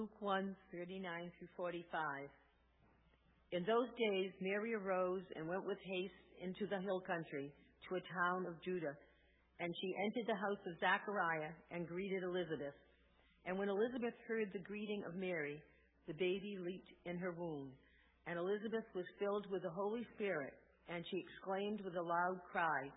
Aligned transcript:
Luke 0.00 0.16
1 0.20 0.56
39 0.72 1.28
through 1.36 1.52
45. 1.60 1.84
In 3.52 3.60
those 3.68 3.92
days, 4.00 4.32
Mary 4.40 4.72
arose 4.72 5.28
and 5.36 5.44
went 5.44 5.68
with 5.68 5.76
haste 5.84 6.24
into 6.40 6.64
the 6.72 6.80
hill 6.80 7.04
country 7.04 7.52
to 7.84 8.00
a 8.00 8.06
town 8.08 8.48
of 8.48 8.56
Judah. 8.64 8.96
And 9.60 9.76
she 9.76 9.92
entered 10.00 10.24
the 10.24 10.40
house 10.40 10.62
of 10.64 10.80
Zachariah 10.80 11.52
and 11.68 11.84
greeted 11.84 12.24
Elizabeth. 12.24 12.72
And 13.44 13.60
when 13.60 13.68
Elizabeth 13.68 14.16
heard 14.24 14.48
the 14.54 14.64
greeting 14.64 15.04
of 15.04 15.20
Mary, 15.20 15.60
the 16.08 16.16
baby 16.16 16.56
leaped 16.56 16.88
in 17.04 17.18
her 17.18 17.36
womb. 17.36 17.68
And 18.24 18.38
Elizabeth 18.38 18.88
was 18.96 19.04
filled 19.20 19.52
with 19.52 19.68
the 19.68 19.76
Holy 19.76 20.08
Spirit, 20.16 20.56
and 20.88 21.04
she 21.10 21.20
exclaimed 21.20 21.84
with 21.84 22.00
a 22.00 22.08
loud 22.08 22.40
cry, 22.50 22.88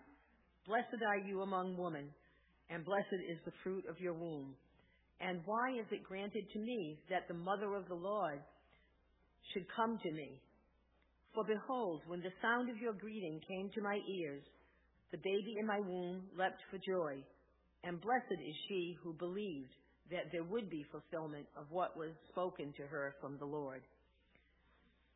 Blessed 0.64 1.04
are 1.04 1.20
you 1.28 1.42
among 1.42 1.76
women, 1.76 2.08
and 2.70 2.82
blessed 2.82 3.20
is 3.28 3.44
the 3.44 3.58
fruit 3.62 3.84
of 3.92 4.00
your 4.00 4.14
womb. 4.14 4.56
And 5.24 5.40
why 5.46 5.70
is 5.70 5.86
it 5.90 6.04
granted 6.04 6.44
to 6.52 6.58
me 6.58 7.00
that 7.08 7.26
the 7.28 7.34
mother 7.34 7.74
of 7.74 7.88
the 7.88 7.94
Lord 7.94 8.40
should 9.52 9.64
come 9.74 9.98
to 10.02 10.12
me? 10.12 10.38
For 11.34 11.44
behold, 11.44 12.02
when 12.06 12.20
the 12.20 12.36
sound 12.42 12.68
of 12.68 12.76
your 12.76 12.92
greeting 12.92 13.40
came 13.48 13.70
to 13.74 13.80
my 13.80 13.98
ears, 14.20 14.42
the 15.12 15.18
baby 15.18 15.56
in 15.58 15.66
my 15.66 15.80
womb 15.80 16.24
leapt 16.36 16.60
for 16.70 16.76
joy. 16.76 17.24
And 17.84 18.00
blessed 18.02 18.36
is 18.36 18.54
she 18.68 18.96
who 19.02 19.14
believed 19.14 19.72
that 20.10 20.28
there 20.30 20.44
would 20.44 20.68
be 20.68 20.84
fulfillment 20.92 21.46
of 21.56 21.70
what 21.70 21.96
was 21.96 22.12
spoken 22.28 22.74
to 22.76 22.82
her 22.86 23.14
from 23.20 23.38
the 23.38 23.46
Lord. 23.46 23.80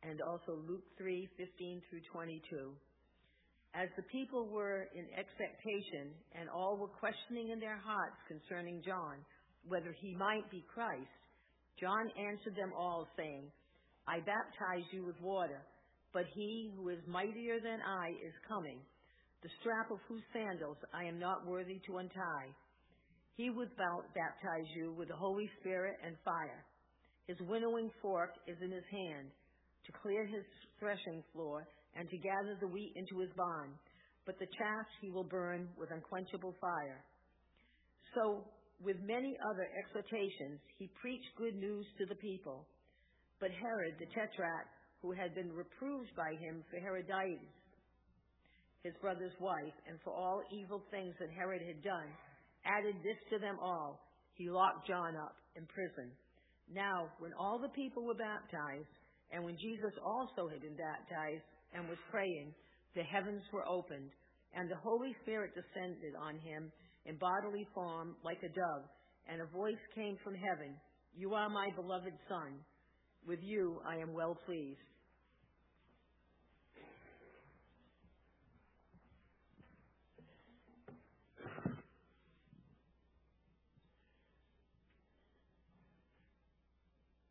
And 0.01 0.21
also 0.21 0.57
Luke 0.67 0.89
3:15 0.97 1.81
through 1.87 2.01
22. 2.11 2.75
As 3.75 3.89
the 3.95 4.03
people 4.03 4.47
were 4.47 4.87
in 4.95 5.05
expectation 5.13 6.15
and 6.33 6.49
all 6.49 6.77
were 6.77 6.87
questioning 6.87 7.49
in 7.49 7.59
their 7.59 7.77
hearts 7.77 8.17
concerning 8.27 8.81
John, 8.81 9.23
whether 9.69 9.95
he 10.01 10.15
might 10.15 10.49
be 10.51 10.65
Christ, 10.73 11.07
John 11.79 12.09
answered 12.17 12.55
them 12.55 12.73
all, 12.75 13.07
saying, 13.15 13.51
I 14.07 14.19
baptize 14.19 14.85
you 14.91 15.05
with 15.05 15.21
water, 15.21 15.61
but 16.13 16.25
he 16.33 16.71
who 16.75 16.89
is 16.89 16.99
mightier 17.07 17.59
than 17.61 17.79
I 17.79 18.09
is 18.25 18.33
coming, 18.47 18.79
the 19.41 19.49
strap 19.61 19.91
of 19.91 19.99
whose 20.07 20.23
sandals 20.33 20.77
I 20.93 21.05
am 21.05 21.19
not 21.19 21.45
worthy 21.47 21.79
to 21.87 21.97
untie. 21.97 22.51
He 23.37 23.49
would 23.49 23.69
baptize 23.77 24.69
you 24.75 24.91
with 24.97 25.07
the 25.07 25.15
Holy 25.15 25.49
Spirit 25.61 25.95
and 26.05 26.17
fire. 26.25 26.65
His 27.27 27.37
winnowing 27.47 27.89
fork 28.01 28.31
is 28.47 28.57
in 28.61 28.71
his 28.71 28.83
hand 28.91 29.29
to 29.85 29.91
clear 30.01 30.25
his 30.25 30.43
threshing 30.79 31.23
floor 31.31 31.65
and 31.95 32.09
to 32.09 32.17
gather 32.17 32.57
the 32.59 32.67
wheat 32.67 32.91
into 32.95 33.19
his 33.19 33.29
barn, 33.37 33.71
but 34.25 34.37
the 34.39 34.47
chaff 34.57 34.85
he 35.01 35.09
will 35.09 35.23
burn 35.23 35.69
with 35.77 35.91
unquenchable 35.91 36.53
fire. 36.59 37.05
So 38.15 38.43
with 38.83 38.97
many 39.03 39.35
other 39.43 39.67
exhortations, 39.75 40.59
he 40.77 40.89
preached 41.01 41.35
good 41.37 41.55
news 41.55 41.85
to 41.99 42.05
the 42.05 42.15
people. 42.15 42.65
But 43.39 43.51
Herod 43.51 43.95
the 43.99 44.07
Tetrarch, 44.07 44.67
who 45.01 45.11
had 45.11 45.35
been 45.35 45.51
reproved 45.51 46.11
by 46.15 46.35
him 46.39 46.63
for 46.69 46.79
Herodias, 46.79 47.39
his 48.83 48.93
brother's 49.01 49.35
wife, 49.39 49.75
and 49.87 49.99
for 50.03 50.11
all 50.11 50.41
evil 50.51 50.83
things 50.91 51.15
that 51.19 51.29
Herod 51.35 51.61
had 51.61 51.83
done, 51.83 52.07
added 52.65 52.95
this 53.03 53.19
to 53.31 53.39
them 53.39 53.59
all. 53.61 53.99
He 54.35 54.49
locked 54.49 54.87
John 54.87 55.15
up 55.15 55.35
in 55.55 55.67
prison. 55.67 56.11
Now, 56.71 57.11
when 57.19 57.33
all 57.33 57.59
the 57.59 57.75
people 57.75 58.05
were 58.05 58.15
baptized, 58.15 58.87
and 59.31 59.43
when 59.43 59.57
Jesus 59.57 59.91
also 60.03 60.47
had 60.47 60.61
been 60.61 60.79
baptized 60.79 61.43
and 61.73 61.87
was 61.89 61.99
praying, 62.09 62.53
the 62.95 63.03
heavens 63.03 63.43
were 63.51 63.67
opened, 63.67 64.11
and 64.55 64.69
the 64.69 64.79
Holy 64.79 65.15
Spirit 65.23 65.51
descended 65.53 66.15
on 66.15 66.39
him 66.39 66.71
in 67.09 67.17
bodily 67.17 67.67
form 67.73 68.15
like 68.23 68.37
a 68.43 68.49
dove, 68.49 68.83
and 69.27 69.41
a 69.41 69.45
voice 69.45 69.81
came 69.95 70.15
from 70.23 70.35
heaven, 70.35 70.75
You 71.15 71.33
are 71.33 71.49
my 71.49 71.69
beloved 71.75 72.13
Son. 72.29 72.53
With 73.27 73.39
you 73.41 73.81
I 73.85 73.97
am 73.97 74.13
well 74.13 74.37
pleased. 74.45 74.77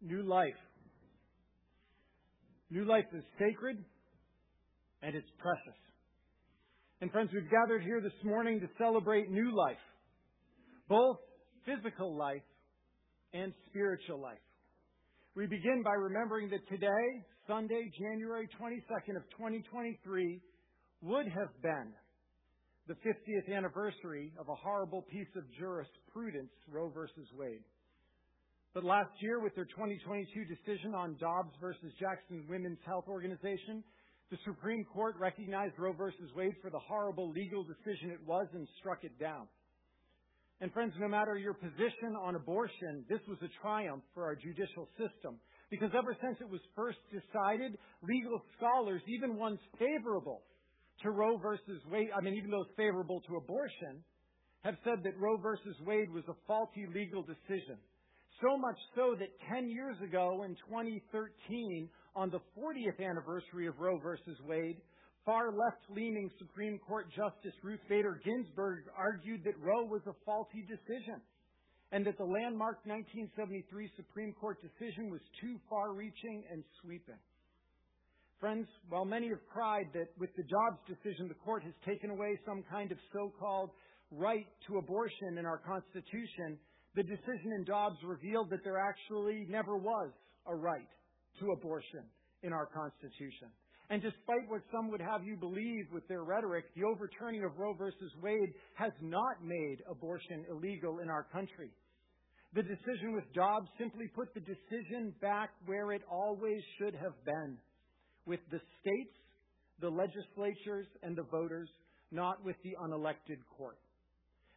New 0.02 0.22
life. 0.22 0.54
New 2.70 2.84
life 2.84 3.04
is 3.14 3.22
sacred 3.38 3.84
and 5.02 5.14
it's 5.14 5.28
precious. 5.38 5.87
And 7.00 7.12
friends, 7.12 7.30
we've 7.32 7.48
gathered 7.48 7.84
here 7.84 8.00
this 8.00 8.24
morning 8.24 8.58
to 8.58 8.66
celebrate 8.76 9.30
new 9.30 9.54
life, 9.54 9.78
both 10.88 11.18
physical 11.64 12.16
life 12.16 12.42
and 13.32 13.52
spiritual 13.68 14.20
life. 14.20 14.42
We 15.36 15.46
begin 15.46 15.84
by 15.84 15.92
remembering 15.92 16.50
that 16.50 16.66
today, 16.68 17.22
Sunday, 17.46 17.88
January 17.96 18.48
22nd 18.60 19.14
of 19.14 19.22
2023, 19.30 20.40
would 21.02 21.28
have 21.28 21.54
been 21.62 21.94
the 22.88 22.94
50th 22.94 23.56
anniversary 23.56 24.32
of 24.36 24.48
a 24.48 24.56
horrible 24.56 25.02
piece 25.02 25.30
of 25.36 25.44
jurisprudence, 25.56 26.50
Roe 26.68 26.90
versus 26.92 27.28
Wade. 27.38 27.62
But 28.74 28.82
last 28.82 29.12
year, 29.20 29.38
with 29.38 29.54
their 29.54 29.66
2022 29.66 30.26
decision 30.50 30.96
on 30.96 31.16
Dobbs 31.20 31.54
versus 31.60 31.92
Jackson 32.00 32.44
Women's 32.50 32.80
Health 32.84 33.04
Organization, 33.06 33.84
the 34.30 34.38
Supreme 34.44 34.84
Court 34.84 35.16
recognized 35.18 35.74
Roe 35.78 35.92
v. 35.92 36.12
Wade 36.36 36.54
for 36.60 36.70
the 36.70 36.78
horrible 36.78 37.30
legal 37.30 37.64
decision 37.64 38.10
it 38.10 38.20
was 38.26 38.46
and 38.52 38.68
struck 38.78 39.04
it 39.04 39.18
down. 39.18 39.48
And 40.60 40.72
friends, 40.72 40.92
no 40.98 41.08
matter 41.08 41.36
your 41.36 41.54
position 41.54 42.16
on 42.20 42.34
abortion, 42.34 43.04
this 43.08 43.20
was 43.28 43.38
a 43.42 43.48
triumph 43.62 44.02
for 44.12 44.24
our 44.24 44.34
judicial 44.34 44.88
system. 44.98 45.38
Because 45.70 45.90
ever 45.96 46.16
since 46.20 46.36
it 46.40 46.50
was 46.50 46.60
first 46.74 46.98
decided, 47.12 47.78
legal 48.02 48.42
scholars, 48.56 49.00
even 49.06 49.36
ones 49.36 49.60
favorable 49.78 50.42
to 51.02 51.10
Roe 51.10 51.38
versus 51.38 51.80
Wade, 51.90 52.08
I 52.16 52.20
mean, 52.20 52.34
even 52.34 52.50
those 52.50 52.66
favorable 52.76 53.22
to 53.28 53.36
abortion, 53.36 54.02
have 54.62 54.74
said 54.82 55.04
that 55.04 55.18
Roe 55.18 55.36
versus 55.36 55.76
Wade 55.86 56.10
was 56.10 56.24
a 56.28 56.34
faulty 56.46 56.86
legal 56.92 57.22
decision. 57.22 57.78
So 58.42 58.58
much 58.58 58.78
so 58.94 59.14
that 59.18 59.28
10 59.52 59.68
years 59.70 59.96
ago 60.02 60.42
in 60.44 60.54
2013, 60.68 61.88
on 62.18 62.30
the 62.30 62.40
40th 62.58 62.98
anniversary 62.98 63.68
of 63.68 63.78
Roe 63.78 63.96
v. 64.02 64.18
Wade, 64.44 64.78
far 65.24 65.52
left 65.52 65.86
leaning 65.88 66.28
Supreme 66.36 66.80
Court 66.80 67.06
Justice 67.14 67.54
Ruth 67.62 67.78
Bader 67.88 68.20
Ginsburg 68.24 68.90
argued 68.98 69.44
that 69.44 69.54
Roe 69.60 69.84
was 69.84 70.02
a 70.08 70.18
faulty 70.26 70.66
decision 70.66 71.22
and 71.92 72.04
that 72.04 72.18
the 72.18 72.24
landmark 72.24 72.82
1973 72.90 73.62
Supreme 73.94 74.34
Court 74.34 74.58
decision 74.60 75.10
was 75.10 75.20
too 75.40 75.60
far 75.70 75.94
reaching 75.94 76.42
and 76.50 76.64
sweeping. 76.82 77.22
Friends, 78.40 78.66
while 78.88 79.04
many 79.04 79.28
have 79.28 79.46
cried 79.52 79.86
that 79.94 80.10
with 80.18 80.34
the 80.34 80.42
Dobbs 80.42 80.82
decision 80.90 81.28
the 81.28 81.38
court 81.46 81.62
has 81.62 81.74
taken 81.86 82.10
away 82.10 82.36
some 82.44 82.64
kind 82.68 82.90
of 82.90 82.98
so 83.12 83.32
called 83.38 83.70
right 84.10 84.46
to 84.66 84.78
abortion 84.78 85.38
in 85.38 85.46
our 85.46 85.58
Constitution, 85.58 86.58
the 86.96 87.04
decision 87.04 87.54
in 87.54 87.62
Dobbs 87.62 88.02
revealed 88.02 88.50
that 88.50 88.64
there 88.64 88.82
actually 88.82 89.46
never 89.48 89.76
was 89.78 90.10
a 90.48 90.54
right 90.54 90.88
to 91.40 91.52
abortion 91.52 92.04
in 92.42 92.52
our 92.52 92.66
Constitution. 92.66 93.48
And 93.90 94.02
despite 94.02 94.48
what 94.48 94.60
some 94.70 94.90
would 94.90 95.00
have 95.00 95.24
you 95.24 95.36
believe 95.36 95.86
with 95.92 96.06
their 96.08 96.22
rhetoric, 96.22 96.66
the 96.76 96.84
overturning 96.84 97.42
of 97.44 97.58
Roe 97.58 97.72
v. 97.72 97.84
Wade 98.22 98.52
has 98.74 98.92
not 99.00 99.42
made 99.42 99.78
abortion 99.90 100.44
illegal 100.50 100.98
in 100.98 101.08
our 101.08 101.24
country. 101.32 101.70
The 102.54 102.62
decision 102.62 103.14
with 103.14 103.24
Dobbs 103.34 103.68
simply 103.78 104.08
put 104.14 104.32
the 104.34 104.40
decision 104.40 105.14
back 105.20 105.50
where 105.66 105.92
it 105.92 106.02
always 106.10 106.62
should 106.78 106.94
have 106.94 107.12
been 107.24 107.56
with 108.26 108.40
the 108.50 108.60
states, 108.80 109.16
the 109.80 109.88
legislatures, 109.88 110.86
and 111.02 111.16
the 111.16 111.24
voters, 111.30 111.68
not 112.10 112.44
with 112.44 112.56
the 112.64 112.74
unelected 112.82 113.38
court. 113.56 113.78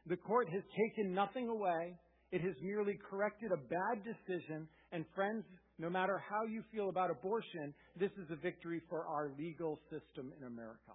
The 0.08 0.18
court 0.18 0.48
has 0.52 0.64
taken 0.76 1.14
nothing 1.14 1.48
away. 1.48 1.96
It 2.32 2.42
has 2.42 2.56
merely 2.62 2.98
corrected 3.10 3.52
a 3.52 3.58
bad 3.58 4.04
decision. 4.04 4.68
And 4.92 5.06
friends, 5.14 5.44
no 5.82 5.90
matter 5.90 6.22
how 6.30 6.46
you 6.46 6.64
feel 6.72 6.90
about 6.90 7.10
abortion, 7.10 7.74
this 8.00 8.12
is 8.12 8.30
a 8.30 8.36
victory 8.36 8.82
for 8.88 9.08
our 9.08 9.32
legal 9.38 9.80
system 9.90 10.32
in 10.40 10.46
America. 10.46 10.94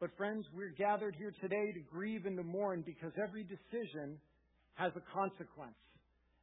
But 0.00 0.10
friends, 0.16 0.44
we're 0.52 0.74
gathered 0.76 1.14
here 1.16 1.32
today 1.40 1.70
to 1.72 1.80
grieve 1.88 2.26
and 2.26 2.36
to 2.36 2.42
mourn 2.42 2.82
because 2.84 3.12
every 3.22 3.44
decision 3.44 4.18
has 4.74 4.90
a 4.96 5.02
consequence. 5.14 5.78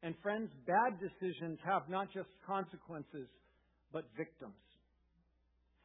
And 0.02 0.16
friends, 0.24 0.50
bad 0.66 0.96
decisions 0.96 1.60
have 1.66 1.90
not 1.90 2.08
just 2.14 2.30
consequences, 2.48 3.28
but 3.92 4.06
victims. 4.16 4.56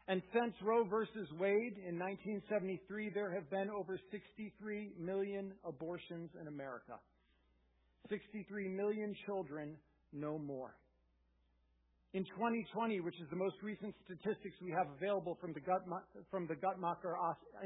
And 0.06 0.22
since 0.32 0.54
Roe 0.62 0.84
versus 0.84 1.26
Wade 1.40 1.82
in 1.82 1.98
1973, 1.98 3.10
there 3.12 3.34
have 3.34 3.50
been 3.50 3.70
over 3.70 3.98
63 4.12 4.92
million 5.00 5.50
abortions 5.66 6.30
in 6.40 6.46
America. 6.46 6.94
63 8.08 8.69
million 8.69 9.16
children, 9.26 9.75
no 10.12 10.38
more. 10.38 10.76
In 12.14 12.22
2020, 12.38 13.00
which 13.00 13.20
is 13.20 13.28
the 13.28 13.37
most 13.37 13.56
recent 13.61 13.93
statistics 14.06 14.55
we 14.62 14.70
have 14.70 14.87
available 14.96 15.37
from 15.40 15.52
the, 15.52 15.61
from 16.31 16.46
the 16.46 16.55
Guttmacher 16.55 17.16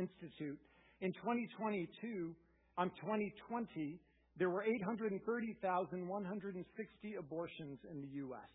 Institute, 0.00 0.59
in 1.03 1.12
2022, 1.12 2.35
um, 2.79 2.91
2020, 2.99 4.00
there 4.39 4.49
were 4.49 4.65
830,160 4.65 7.15
abortions 7.21 7.79
in 7.93 8.00
the 8.00 8.09
U.S. 8.25 8.49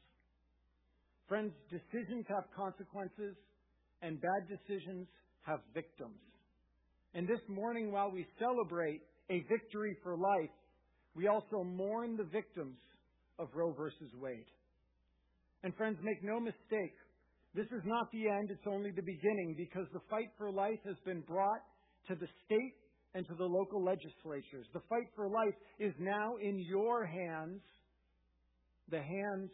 Friends, 1.29 1.53
decisions 1.69 2.25
have 2.27 2.45
consequences, 2.57 3.37
and 4.01 4.19
bad 4.19 4.49
decisions 4.49 5.07
have 5.45 5.59
victims. 5.75 6.17
And 7.13 7.27
this 7.27 7.47
morning, 7.47 7.91
while 7.91 8.09
we 8.09 8.25
celebrate 8.39 9.03
a 9.29 9.45
victory 9.47 9.95
for 10.01 10.17
life, 10.17 10.49
we 11.15 11.27
also 11.27 11.63
mourn 11.63 12.17
the 12.17 12.23
victims 12.23 12.79
of 13.37 13.49
Roe 13.53 13.73
versus 13.73 14.11
Wade. 14.19 14.47
And 15.63 15.75
friends, 15.75 15.97
make 16.03 16.23
no 16.23 16.39
mistake, 16.39 16.95
this 17.55 17.67
is 17.67 17.81
not 17.85 18.11
the 18.11 18.27
end, 18.27 18.49
it's 18.51 18.67
only 18.67 18.91
the 18.91 19.01
beginning 19.01 19.55
because 19.57 19.87
the 19.93 20.01
fight 20.09 20.29
for 20.37 20.51
life 20.51 20.79
has 20.85 20.95
been 21.05 21.21
brought 21.21 21.61
to 22.07 22.15
the 22.15 22.27
state 22.45 22.75
and 23.13 23.25
to 23.27 23.35
the 23.35 23.45
local 23.45 23.83
legislatures. 23.83 24.65
The 24.73 24.81
fight 24.89 25.07
for 25.15 25.29
life 25.29 25.53
is 25.79 25.93
now 25.99 26.35
in 26.41 26.59
your 26.59 27.05
hands, 27.05 27.61
the 28.89 29.01
hands 29.01 29.51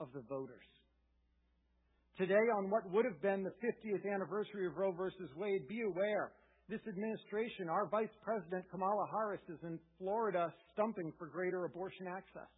of 0.00 0.08
the 0.12 0.22
voters. 0.28 0.66
Today, 2.18 2.34
on 2.56 2.70
what 2.70 2.90
would 2.90 3.04
have 3.04 3.20
been 3.22 3.44
the 3.44 3.54
50th 3.62 4.12
anniversary 4.12 4.66
of 4.66 4.76
Roe 4.76 4.92
versus 4.92 5.30
Wade, 5.36 5.68
be 5.68 5.82
aware 5.82 6.32
this 6.68 6.80
administration, 6.88 7.68
our 7.70 7.86
Vice 7.86 8.10
President 8.24 8.64
Kamala 8.70 9.06
Harris, 9.12 9.42
is 9.48 9.58
in 9.62 9.78
Florida 9.98 10.52
stumping 10.72 11.12
for 11.16 11.28
greater 11.28 11.64
abortion 11.64 12.08
access. 12.08 12.50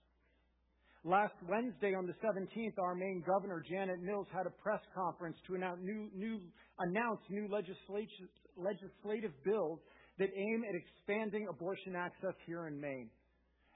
Last 1.05 1.35
Wednesday, 1.49 1.95
on 1.95 2.07
the 2.07 2.15
17th, 2.25 2.79
our 2.79 2.95
Maine 2.95 3.23
governor, 3.25 3.63
Janet 3.69 4.03
Mills, 4.03 4.27
had 4.35 4.47
a 4.47 4.51
press 4.51 4.81
conference 4.95 5.37
to 5.47 5.55
announce 5.55 5.79
new, 5.81 6.11
new, 6.15 6.41
announce 6.81 7.21
new 7.31 7.49
legislative 7.49 9.33
bills 9.45 9.79
that 10.19 10.29
aim 10.35 10.65
at 10.69 10.75
expanding 10.75 11.47
abortion 11.49 11.95
access 11.95 12.35
here 12.47 12.67
in 12.67 12.81
Maine. 12.81 13.09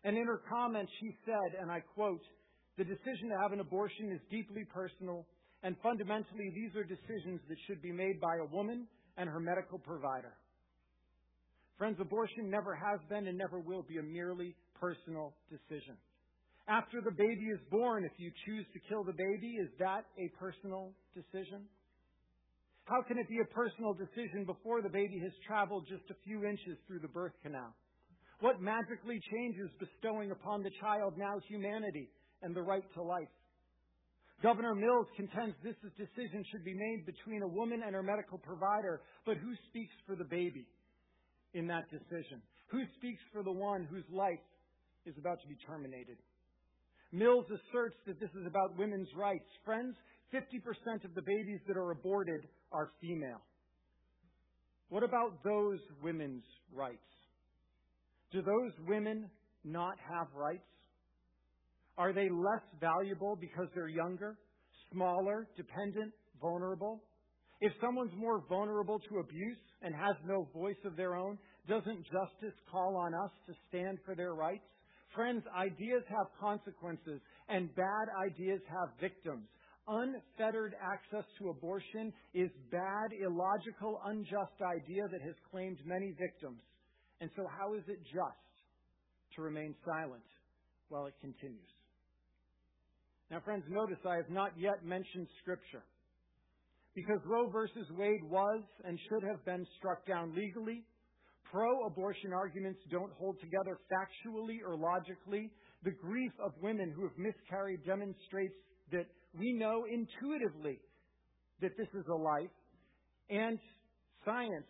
And 0.02 0.18
in 0.18 0.26
her 0.26 0.42
comments, 0.50 0.90
she 0.98 1.14
said, 1.24 1.60
and 1.60 1.70
I 1.70 1.78
quote, 1.94 2.22
the 2.76 2.84
decision 2.84 3.28
to 3.30 3.38
have 3.40 3.52
an 3.52 3.60
abortion 3.60 4.10
is 4.10 4.20
deeply 4.28 4.64
personal, 4.74 5.24
and 5.62 5.76
fundamentally, 5.80 6.50
these 6.54 6.74
are 6.74 6.82
decisions 6.82 7.40
that 7.48 7.56
should 7.68 7.80
be 7.80 7.92
made 7.92 8.20
by 8.20 8.34
a 8.42 8.46
woman 8.52 8.88
and 9.16 9.28
her 9.28 9.38
medical 9.38 9.78
provider. 9.78 10.32
Friends, 11.78 11.98
abortion 12.00 12.50
never 12.50 12.74
has 12.74 12.98
been 13.08 13.28
and 13.28 13.38
never 13.38 13.60
will 13.60 13.82
be 13.82 13.98
a 13.98 14.02
merely 14.02 14.56
personal 14.80 15.34
decision. 15.48 15.94
After 16.68 17.00
the 17.00 17.10
baby 17.10 17.50
is 17.50 17.58
born, 17.70 18.04
if 18.04 18.12
you 18.18 18.30
choose 18.46 18.66
to 18.72 18.80
kill 18.88 19.02
the 19.02 19.12
baby, 19.12 19.58
is 19.58 19.68
that 19.78 20.04
a 20.18 20.28
personal 20.38 20.92
decision? 21.14 21.66
How 22.84 23.02
can 23.02 23.18
it 23.18 23.28
be 23.28 23.38
a 23.38 23.54
personal 23.54 23.94
decision 23.94 24.44
before 24.44 24.82
the 24.82 24.88
baby 24.88 25.18
has 25.22 25.32
traveled 25.46 25.86
just 25.88 26.06
a 26.10 26.18
few 26.24 26.44
inches 26.44 26.78
through 26.86 27.00
the 27.00 27.08
birth 27.08 27.34
canal? 27.42 27.74
What 28.40 28.60
magically 28.60 29.20
changes 29.30 29.70
bestowing 29.78 30.30
upon 30.30 30.62
the 30.62 30.70
child 30.80 31.14
now 31.16 31.38
humanity 31.48 32.10
and 32.42 32.54
the 32.54 32.62
right 32.62 32.84
to 32.94 33.02
life? 33.02 33.30
Governor 34.42 34.74
Mills 34.74 35.06
contends 35.14 35.54
this 35.62 35.78
decision 35.96 36.44
should 36.50 36.64
be 36.64 36.74
made 36.74 37.06
between 37.06 37.42
a 37.42 37.48
woman 37.48 37.82
and 37.86 37.94
her 37.94 38.02
medical 38.02 38.38
provider, 38.38 39.02
but 39.24 39.36
who 39.36 39.54
speaks 39.68 39.94
for 40.06 40.16
the 40.16 40.24
baby 40.24 40.66
in 41.54 41.68
that 41.68 41.88
decision? 41.90 42.42
Who 42.70 42.82
speaks 42.98 43.22
for 43.32 43.44
the 43.44 43.52
one 43.52 43.84
whose 43.84 44.04
life 44.10 44.42
is 45.06 45.14
about 45.18 45.40
to 45.42 45.46
be 45.46 45.56
terminated? 45.64 46.18
Mills 47.12 47.44
asserts 47.46 47.96
that 48.06 48.18
this 48.18 48.30
is 48.30 48.46
about 48.46 48.78
women's 48.78 49.08
rights. 49.14 49.44
Friends, 49.64 49.94
50% 50.32 51.04
of 51.04 51.14
the 51.14 51.20
babies 51.20 51.60
that 51.68 51.76
are 51.76 51.90
aborted 51.90 52.48
are 52.72 52.90
female. 53.00 53.42
What 54.88 55.02
about 55.02 55.44
those 55.44 55.78
women's 56.02 56.44
rights? 56.74 56.98
Do 58.32 58.40
those 58.40 58.72
women 58.88 59.30
not 59.62 59.96
have 60.10 60.28
rights? 60.34 60.62
Are 61.98 62.14
they 62.14 62.30
less 62.30 62.62
valuable 62.80 63.36
because 63.36 63.68
they're 63.74 63.88
younger, 63.88 64.38
smaller, 64.90 65.46
dependent, 65.56 66.12
vulnerable? 66.40 67.02
If 67.60 67.72
someone's 67.80 68.12
more 68.16 68.42
vulnerable 68.48 68.98
to 69.10 69.18
abuse 69.18 69.58
and 69.82 69.94
has 69.94 70.16
no 70.26 70.48
voice 70.54 70.80
of 70.86 70.96
their 70.96 71.14
own, 71.14 71.38
doesn't 71.68 72.04
justice 72.04 72.58
call 72.70 72.96
on 72.96 73.14
us 73.14 73.30
to 73.46 73.54
stand 73.68 73.98
for 74.06 74.14
their 74.14 74.34
rights? 74.34 74.64
Friends, 75.14 75.44
ideas 75.56 76.02
have 76.08 76.26
consequences, 76.40 77.20
and 77.48 77.74
bad 77.74 78.06
ideas 78.24 78.60
have 78.68 78.88
victims. 79.00 79.46
Unfettered 79.88 80.74
access 80.80 81.24
to 81.38 81.50
abortion 81.50 82.12
is 82.34 82.50
bad, 82.70 83.10
illogical, 83.20 84.00
unjust 84.06 84.56
idea 84.62 85.02
that 85.10 85.20
has 85.20 85.34
claimed 85.50 85.78
many 85.84 86.14
victims. 86.18 86.60
And 87.20 87.30
so 87.36 87.46
how 87.46 87.74
is 87.74 87.82
it 87.88 87.98
just 88.04 88.52
to 89.36 89.42
remain 89.42 89.74
silent 89.84 90.22
while 90.88 91.06
it 91.06 91.14
continues? 91.20 91.68
Now, 93.30 93.40
friends, 93.40 93.64
notice 93.68 93.98
I 94.06 94.16
have 94.16 94.30
not 94.30 94.52
yet 94.58 94.84
mentioned 94.84 95.26
Scripture. 95.40 95.82
Because 96.94 97.20
Roe 97.24 97.48
versus 97.48 97.86
Wade 97.96 98.22
was 98.24 98.62
and 98.84 98.98
should 99.08 99.26
have 99.26 99.44
been 99.44 99.66
struck 99.78 100.06
down 100.06 100.34
legally, 100.36 100.84
pro 101.52 101.84
abortion 101.86 102.32
arguments 102.32 102.80
don't 102.90 103.12
hold 103.18 103.38
together 103.40 103.78
factually 103.92 104.58
or 104.66 104.76
logically. 104.76 105.50
The 105.84 105.92
grief 105.92 106.32
of 106.42 106.52
women 106.62 106.92
who 106.96 107.02
have 107.02 107.16
miscarried 107.18 107.84
demonstrates 107.84 108.54
that 108.90 109.06
we 109.38 109.52
know 109.52 109.84
intuitively 109.84 110.80
that 111.60 111.76
this 111.76 111.88
is 111.94 112.04
a 112.08 112.14
life, 112.14 112.50
and 113.30 113.58
science 114.24 114.66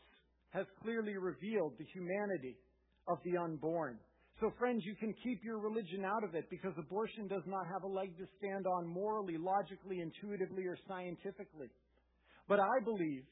has 0.51 0.67
clearly 0.83 1.17
revealed 1.17 1.73
the 1.79 1.87
humanity 1.95 2.57
of 3.09 3.19
the 3.25 3.39
unborn. 3.39 3.99
So, 4.41 4.53
friends, 4.59 4.83
you 4.85 4.95
can 4.97 5.15
keep 5.23 5.45
your 5.45 5.59
religion 5.59 6.05
out 6.05 6.25
of 6.25 6.35
it 6.35 6.51
because 6.51 6.73
abortion 6.77 7.29
does 7.29 7.43
not 7.47 7.67
have 7.73 7.85
a 7.85 7.87
leg 7.87 8.17
to 8.19 8.27
stand 8.39 8.67
on 8.67 8.87
morally, 8.87 9.37
logically, 9.39 10.01
intuitively, 10.01 10.67
or 10.67 10.77
scientifically. 10.89 11.71
But 12.49 12.59
I 12.59 12.83
believe 12.85 13.23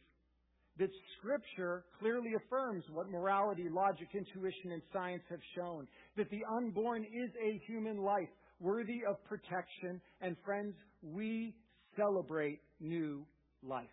that 0.78 0.90
Scripture 1.18 1.84
clearly 1.98 2.30
affirms 2.36 2.84
what 2.92 3.10
morality, 3.10 3.66
logic, 3.70 4.08
intuition, 4.14 4.72
and 4.72 4.82
science 4.92 5.22
have 5.28 5.40
shown 5.56 5.86
that 6.16 6.30
the 6.30 6.40
unborn 6.56 7.02
is 7.02 7.30
a 7.42 7.60
human 7.66 7.98
life 7.98 8.28
worthy 8.60 9.00
of 9.08 9.22
protection. 9.24 10.00
And, 10.20 10.36
friends, 10.44 10.74
we 11.02 11.54
celebrate 11.96 12.60
new 12.80 13.26
life. 13.62 13.88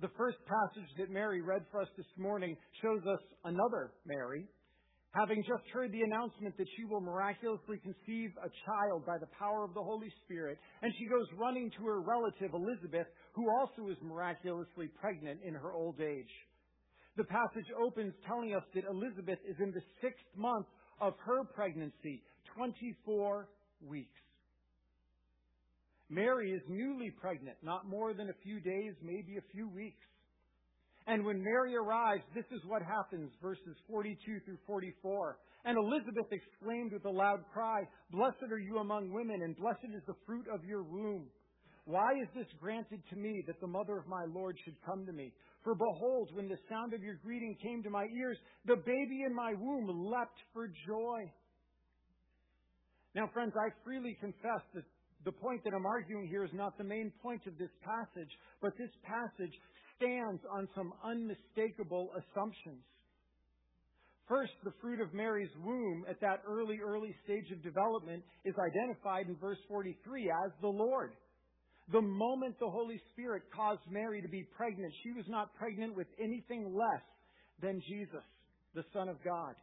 The 0.00 0.10
first 0.16 0.36
passage 0.44 0.88
that 0.98 1.10
Mary 1.10 1.40
read 1.40 1.62
for 1.70 1.80
us 1.80 1.88
this 1.96 2.06
morning 2.18 2.56
shows 2.82 3.00
us 3.06 3.20
another 3.44 3.92
Mary, 4.04 4.44
having 5.18 5.42
just 5.42 5.64
heard 5.72 5.92
the 5.92 6.02
announcement 6.02 6.56
that 6.58 6.66
she 6.76 6.84
will 6.84 7.00
miraculously 7.00 7.78
conceive 7.78 8.30
a 8.44 8.50
child 8.66 9.06
by 9.06 9.16
the 9.18 9.28
power 9.38 9.64
of 9.64 9.72
the 9.72 9.82
Holy 9.82 10.12
Spirit, 10.24 10.58
and 10.82 10.92
she 10.98 11.06
goes 11.06 11.26
running 11.38 11.70
to 11.78 11.86
her 11.86 12.00
relative 12.00 12.52
Elizabeth, 12.52 13.06
who 13.32 13.48
also 13.58 13.88
is 13.90 13.96
miraculously 14.02 14.88
pregnant 15.00 15.40
in 15.44 15.54
her 15.54 15.72
old 15.72 16.00
age. 16.00 16.32
The 17.16 17.24
passage 17.24 17.66
opens 17.80 18.12
telling 18.26 18.54
us 18.54 18.62
that 18.74 18.84
Elizabeth 18.84 19.38
is 19.48 19.56
in 19.58 19.72
the 19.72 19.82
sixth 20.02 20.28
month 20.36 20.66
of 21.00 21.14
her 21.24 21.44
pregnancy, 21.54 22.22
24 22.54 23.48
weeks. 23.80 24.20
Mary 26.10 26.52
is 26.52 26.62
newly 26.68 27.10
pregnant, 27.10 27.56
not 27.62 27.88
more 27.88 28.12
than 28.12 28.28
a 28.28 28.42
few 28.42 28.60
days, 28.60 28.92
maybe 29.02 29.38
a 29.38 29.52
few 29.52 29.68
weeks. 29.68 30.06
And 31.06 31.24
when 31.24 31.42
Mary 31.42 31.76
arrives, 31.76 32.24
this 32.34 32.46
is 32.50 32.60
what 32.66 32.82
happens, 32.82 33.30
verses 33.40 33.76
42 33.88 34.40
through 34.44 34.58
44. 34.66 35.38
And 35.64 35.78
Elizabeth 35.78 36.26
exclaimed 36.30 36.92
with 36.92 37.04
a 37.04 37.10
loud 37.10 37.44
cry, 37.52 37.82
Blessed 38.10 38.50
are 38.50 38.58
you 38.58 38.78
among 38.78 39.12
women, 39.12 39.42
and 39.42 39.56
blessed 39.56 39.94
is 39.94 40.02
the 40.06 40.18
fruit 40.26 40.46
of 40.52 40.64
your 40.64 40.82
womb. 40.82 41.26
Why 41.84 42.10
is 42.20 42.28
this 42.34 42.46
granted 42.60 43.00
to 43.10 43.16
me 43.16 43.44
that 43.46 43.60
the 43.60 43.66
mother 43.68 43.96
of 43.96 44.08
my 44.08 44.26
Lord 44.34 44.56
should 44.64 44.74
come 44.84 45.06
to 45.06 45.12
me? 45.12 45.32
For 45.62 45.76
behold, 45.76 46.30
when 46.34 46.48
the 46.48 46.58
sound 46.68 46.92
of 46.92 47.02
your 47.02 47.18
greeting 47.22 47.56
came 47.62 47.82
to 47.84 47.90
my 47.90 48.06
ears, 48.18 48.38
the 48.66 48.76
baby 48.76 49.22
in 49.24 49.34
my 49.34 49.54
womb 49.54 50.10
leapt 50.10 50.38
for 50.52 50.66
joy. 50.86 51.30
Now, 53.14 53.30
friends, 53.32 53.54
I 53.54 53.70
freely 53.84 54.16
confess 54.20 54.62
that 54.74 54.84
the 55.24 55.32
point 55.32 55.62
that 55.64 55.74
I'm 55.74 55.86
arguing 55.86 56.26
here 56.26 56.44
is 56.44 56.54
not 56.54 56.76
the 56.78 56.84
main 56.84 57.12
point 57.22 57.42
of 57.46 57.58
this 57.58 57.70
passage, 57.82 58.30
but 58.60 58.76
this 58.78 58.90
passage 59.02 59.54
stands 59.96 60.42
on 60.50 60.68
some 60.74 60.92
unmistakable 61.04 62.10
assumptions. 62.12 62.82
First, 64.28 64.52
the 64.64 64.72
fruit 64.80 65.00
of 65.00 65.14
Mary's 65.14 65.54
womb 65.64 66.04
at 66.10 66.20
that 66.20 66.42
early, 66.48 66.80
early 66.84 67.14
stage 67.24 67.50
of 67.52 67.62
development 67.62 68.24
is 68.44 68.54
identified 68.58 69.28
in 69.28 69.36
verse 69.36 69.58
43 69.68 70.30
as 70.44 70.52
the 70.60 70.68
Lord. 70.68 71.12
The 71.92 72.02
moment 72.02 72.58
the 72.58 72.68
Holy 72.68 73.00
Spirit 73.12 73.44
caused 73.54 73.82
Mary 73.88 74.20
to 74.20 74.28
be 74.28 74.44
pregnant, 74.56 74.92
she 75.04 75.12
was 75.12 75.24
not 75.28 75.54
pregnant 75.54 75.94
with 75.96 76.08
anything 76.20 76.74
less 76.74 77.02
than 77.62 77.80
Jesus, 77.88 78.26
the 78.74 78.82
Son 78.92 79.08
of 79.08 79.22
God. 79.24 79.54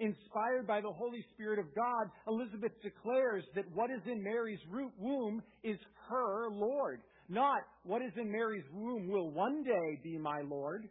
Inspired 0.00 0.66
by 0.66 0.80
the 0.80 0.92
Holy 0.92 1.22
Spirit 1.34 1.58
of 1.58 1.66
God, 1.74 2.08
Elizabeth 2.26 2.72
declares 2.82 3.44
that 3.54 3.64
what 3.74 3.90
is 3.90 4.00
in 4.06 4.22
Mary's 4.22 4.60
root 4.70 4.92
womb 4.98 5.42
is 5.62 5.76
her. 6.08 6.17
Not 7.28 7.60
what 7.82 8.02
is 8.02 8.12
in 8.16 8.30
Mary's 8.30 8.64
womb 8.72 9.08
will 9.08 9.30
one 9.30 9.62
day 9.62 10.00
be 10.02 10.16
my 10.16 10.40
Lord, 10.48 10.88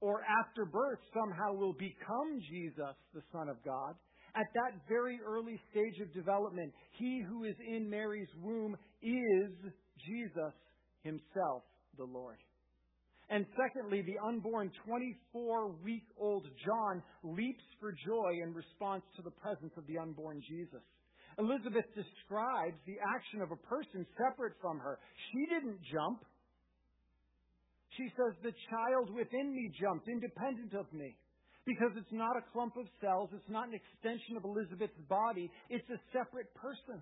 or 0.00 0.22
after 0.40 0.64
birth 0.64 0.98
somehow 1.12 1.52
will 1.52 1.74
become 1.74 2.40
Jesus, 2.50 2.96
the 3.14 3.22
Son 3.32 3.48
of 3.48 3.56
God. 3.64 3.94
At 4.34 4.46
that 4.54 4.80
very 4.88 5.20
early 5.24 5.60
stage 5.70 6.00
of 6.00 6.12
development, 6.14 6.72
he 6.98 7.22
who 7.28 7.44
is 7.44 7.54
in 7.68 7.88
Mary's 7.88 8.30
womb 8.40 8.76
is 9.02 9.52
Jesus 10.08 10.54
himself, 11.02 11.62
the 11.98 12.04
Lord. 12.04 12.38
And 13.28 13.46
secondly, 13.56 14.02
the 14.02 14.16
unborn 14.26 14.70
24 14.86 15.72
week 15.84 16.04
old 16.18 16.46
John 16.64 17.02
leaps 17.22 17.64
for 17.78 17.92
joy 18.06 18.32
in 18.42 18.54
response 18.54 19.02
to 19.16 19.22
the 19.22 19.30
presence 19.30 19.72
of 19.76 19.86
the 19.86 19.98
unborn 19.98 20.42
Jesus. 20.48 20.82
Elizabeth 21.38 21.86
describes 21.94 22.76
the 22.86 22.98
action 23.00 23.40
of 23.40 23.50
a 23.52 23.60
person 23.68 24.06
separate 24.16 24.54
from 24.60 24.78
her. 24.78 24.98
She 25.32 25.46
didn't 25.48 25.80
jump. 25.92 26.24
She 27.96 28.08
says, 28.16 28.36
The 28.42 28.56
child 28.70 29.12
within 29.12 29.54
me 29.54 29.72
jumped, 29.80 30.08
independent 30.08 30.74
of 30.74 30.92
me. 30.92 31.16
Because 31.64 31.92
it's 31.96 32.12
not 32.12 32.36
a 32.36 32.44
clump 32.52 32.76
of 32.76 32.86
cells, 33.00 33.30
it's 33.32 33.48
not 33.48 33.68
an 33.68 33.78
extension 33.78 34.36
of 34.36 34.44
Elizabeth's 34.44 34.98
body, 35.08 35.50
it's 35.70 35.88
a 35.90 36.00
separate 36.10 36.52
person. 36.58 37.00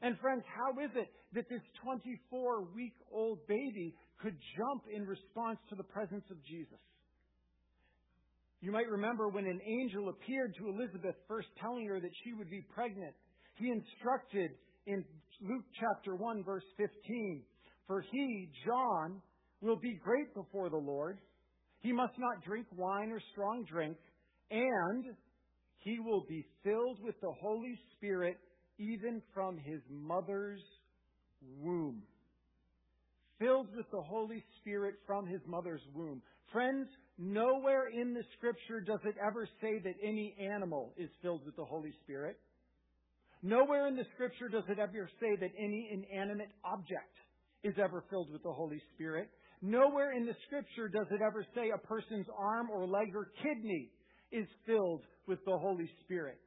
And 0.00 0.18
friends, 0.18 0.42
how 0.48 0.72
is 0.82 0.90
it 0.96 1.08
that 1.34 1.48
this 1.48 1.62
24 1.84 2.74
week 2.74 2.94
old 3.12 3.46
baby 3.46 3.94
could 4.20 4.34
jump 4.56 4.84
in 4.90 5.06
response 5.06 5.58
to 5.68 5.76
the 5.76 5.84
presence 5.84 6.24
of 6.30 6.42
Jesus? 6.44 6.80
You 8.62 8.70
might 8.70 8.88
remember 8.88 9.28
when 9.28 9.44
an 9.44 9.60
angel 9.66 10.08
appeared 10.08 10.54
to 10.58 10.68
Elizabeth, 10.68 11.16
first 11.26 11.48
telling 11.60 11.84
her 11.88 11.98
that 11.98 12.12
she 12.22 12.32
would 12.32 12.48
be 12.48 12.64
pregnant. 12.72 13.12
He 13.56 13.68
instructed 13.68 14.52
in 14.86 15.04
Luke 15.40 15.64
chapter 15.80 16.14
1, 16.14 16.44
verse 16.44 16.62
15 16.76 17.42
For 17.88 18.04
he, 18.12 18.48
John, 18.64 19.20
will 19.60 19.76
be 19.76 19.98
great 20.02 20.32
before 20.34 20.70
the 20.70 20.76
Lord. 20.76 21.18
He 21.80 21.92
must 21.92 22.14
not 22.18 22.44
drink 22.44 22.68
wine 22.76 23.10
or 23.10 23.20
strong 23.32 23.64
drink, 23.68 23.96
and 24.52 25.06
he 25.78 25.98
will 25.98 26.24
be 26.28 26.46
filled 26.62 27.02
with 27.02 27.20
the 27.20 27.32
Holy 27.40 27.76
Spirit 27.96 28.38
even 28.78 29.20
from 29.34 29.58
his 29.58 29.80
mother's 29.90 30.62
womb. 31.60 32.02
Filled 33.40 33.74
with 33.74 33.90
the 33.90 34.02
Holy 34.02 34.44
Spirit 34.60 34.94
from 35.04 35.26
his 35.26 35.40
mother's 35.48 35.82
womb. 35.92 36.22
Friends, 36.52 36.86
nowhere 37.22 37.88
in 37.88 38.14
the 38.14 38.22
scripture 38.36 38.80
does 38.80 39.00
it 39.04 39.14
ever 39.24 39.48
say 39.60 39.78
that 39.78 39.94
any 40.02 40.34
animal 40.40 40.92
is 40.96 41.08
filled 41.22 41.46
with 41.46 41.56
the 41.56 41.64
Holy 41.64 41.92
Spirit. 42.02 42.36
Nowhere 43.42 43.86
in 43.86 43.96
the 43.96 44.04
scripture 44.14 44.48
does 44.48 44.64
it 44.68 44.78
ever 44.78 45.08
say 45.20 45.36
that 45.40 45.50
any 45.58 45.88
inanimate 45.92 46.50
object 46.64 47.14
is 47.62 47.74
ever 47.82 48.04
filled 48.10 48.30
with 48.32 48.42
the 48.42 48.52
Holy 48.52 48.80
Spirit. 48.94 49.30
Nowhere 49.62 50.12
in 50.12 50.26
the 50.26 50.34
scripture 50.46 50.88
does 50.88 51.06
it 51.10 51.20
ever 51.24 51.46
say 51.54 51.70
a 51.70 51.86
person's 51.86 52.26
arm 52.36 52.68
or 52.70 52.86
leg 52.86 53.14
or 53.14 53.30
kidney 53.42 53.90
is 54.32 54.46
filled 54.66 55.02
with 55.26 55.38
the 55.44 55.56
Holy 55.56 55.88
Spirit. 56.04 56.38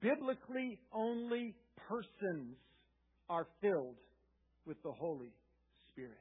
Biblically, 0.00 0.78
only 0.92 1.54
persons 1.88 2.56
are 3.28 3.46
filled 3.60 3.96
with 4.66 4.82
the 4.82 4.92
Holy 4.92 5.32
Spirit. 5.92 6.16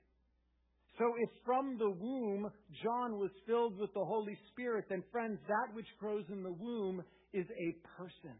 So 0.97 1.13
if 1.19 1.29
from 1.43 1.77
the 1.77 1.89
womb 1.89 2.51
John 2.83 3.17
was 3.17 3.31
filled 3.47 3.77
with 3.79 3.93
the 3.93 4.05
Holy 4.05 4.37
Spirit, 4.51 4.85
then 4.89 5.03
friends, 5.11 5.39
that 5.47 5.73
which 5.73 5.87
grows 5.99 6.25
in 6.29 6.43
the 6.43 6.51
womb 6.51 7.03
is 7.33 7.45
a 7.49 7.75
person. 7.97 8.37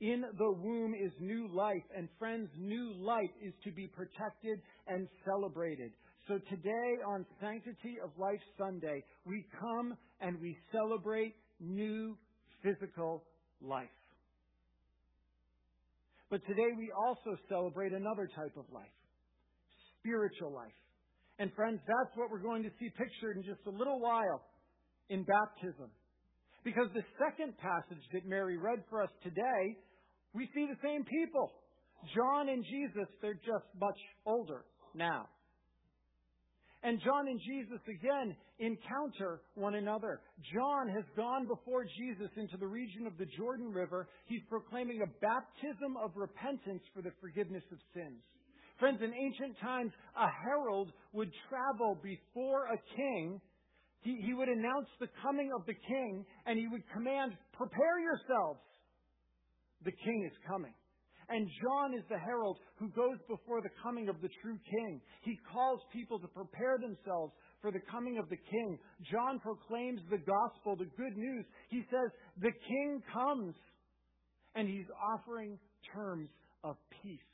In 0.00 0.22
the 0.36 0.52
womb 0.52 0.94
is 0.94 1.12
new 1.18 1.48
life, 1.54 1.84
and 1.96 2.08
friends, 2.18 2.50
new 2.58 2.92
life 2.98 3.30
is 3.42 3.54
to 3.64 3.72
be 3.72 3.86
protected 3.86 4.60
and 4.86 5.08
celebrated. 5.24 5.92
So 6.28 6.38
today 6.50 6.96
on 7.06 7.24
Sanctity 7.40 7.96
of 8.02 8.10
Life 8.18 8.40
Sunday, 8.58 9.02
we 9.24 9.46
come 9.58 9.96
and 10.20 10.38
we 10.40 10.56
celebrate 10.72 11.34
new 11.58 12.18
physical 12.62 13.24
life. 13.62 13.88
But 16.28 16.40
today 16.46 16.68
we 16.76 16.90
also 16.92 17.38
celebrate 17.48 17.92
another 17.92 18.28
type 18.34 18.56
of 18.56 18.64
life 18.72 18.88
spiritual 20.04 20.52
life. 20.52 20.72
And 21.38 21.52
friends, 21.54 21.80
that's 21.86 22.16
what 22.16 22.30
we're 22.30 22.42
going 22.42 22.62
to 22.62 22.70
see 22.78 22.90
pictured 22.90 23.36
in 23.36 23.42
just 23.42 23.60
a 23.66 23.70
little 23.70 24.00
while 24.00 24.42
in 25.08 25.24
baptism. 25.24 25.90
Because 26.64 26.88
the 26.94 27.04
second 27.18 27.58
passage 27.58 28.02
that 28.12 28.26
Mary 28.26 28.56
read 28.56 28.82
for 28.88 29.02
us 29.02 29.10
today, 29.22 29.76
we 30.32 30.48
see 30.54 30.66
the 30.66 30.78
same 30.82 31.04
people. 31.04 31.52
John 32.14 32.48
and 32.48 32.64
Jesus, 32.64 33.08
they're 33.20 33.34
just 33.34 33.68
much 33.78 33.98
older 34.26 34.64
now. 34.94 35.28
And 36.82 37.00
John 37.00 37.28
and 37.28 37.40
Jesus 37.40 37.80
again 37.88 38.36
encounter 38.60 39.40
one 39.54 39.74
another. 39.74 40.20
John 40.52 40.88
has 40.88 41.04
gone 41.16 41.48
before 41.48 41.84
Jesus 41.84 42.28
into 42.36 42.58
the 42.58 42.66
region 42.66 43.06
of 43.06 43.16
the 43.16 43.24
Jordan 43.38 43.72
River. 43.72 44.06
He's 44.26 44.42
proclaiming 44.50 45.00
a 45.00 45.08
baptism 45.20 45.96
of 45.96 46.12
repentance 46.14 46.82
for 46.94 47.00
the 47.00 47.12
forgiveness 47.20 47.64
of 47.72 47.78
sins. 47.94 48.20
Friends, 48.78 48.98
in 49.02 49.12
ancient 49.14 49.58
times, 49.60 49.92
a 50.16 50.28
herald 50.44 50.90
would 51.12 51.30
travel 51.48 51.98
before 52.02 52.66
a 52.66 52.78
king. 52.96 53.40
He, 54.02 54.20
he 54.26 54.34
would 54.34 54.48
announce 54.48 54.88
the 55.00 55.08
coming 55.22 55.50
of 55.54 55.64
the 55.66 55.74
king, 55.74 56.26
and 56.46 56.58
he 56.58 56.66
would 56.66 56.82
command, 56.92 57.32
Prepare 57.52 58.00
yourselves! 58.00 58.60
The 59.84 59.92
king 59.92 60.28
is 60.30 60.36
coming. 60.48 60.74
And 61.28 61.48
John 61.62 61.94
is 61.94 62.04
the 62.10 62.18
herald 62.18 62.58
who 62.76 62.88
goes 62.90 63.16
before 63.28 63.62
the 63.62 63.70
coming 63.82 64.08
of 64.08 64.20
the 64.20 64.28
true 64.42 64.58
king. 64.70 65.00
He 65.22 65.38
calls 65.52 65.80
people 65.92 66.18
to 66.18 66.28
prepare 66.28 66.76
themselves 66.78 67.32
for 67.62 67.70
the 67.70 67.80
coming 67.90 68.18
of 68.18 68.28
the 68.28 68.36
king. 68.36 68.78
John 69.10 69.40
proclaims 69.40 70.00
the 70.10 70.18
gospel, 70.18 70.76
the 70.76 70.90
good 70.96 71.16
news. 71.16 71.44
He 71.70 71.82
says, 71.90 72.10
The 72.38 72.52
king 72.68 73.02
comes. 73.12 73.54
And 74.54 74.68
he's 74.68 74.86
offering 75.02 75.58
terms 75.92 76.28
of 76.62 76.76
peace. 77.02 77.33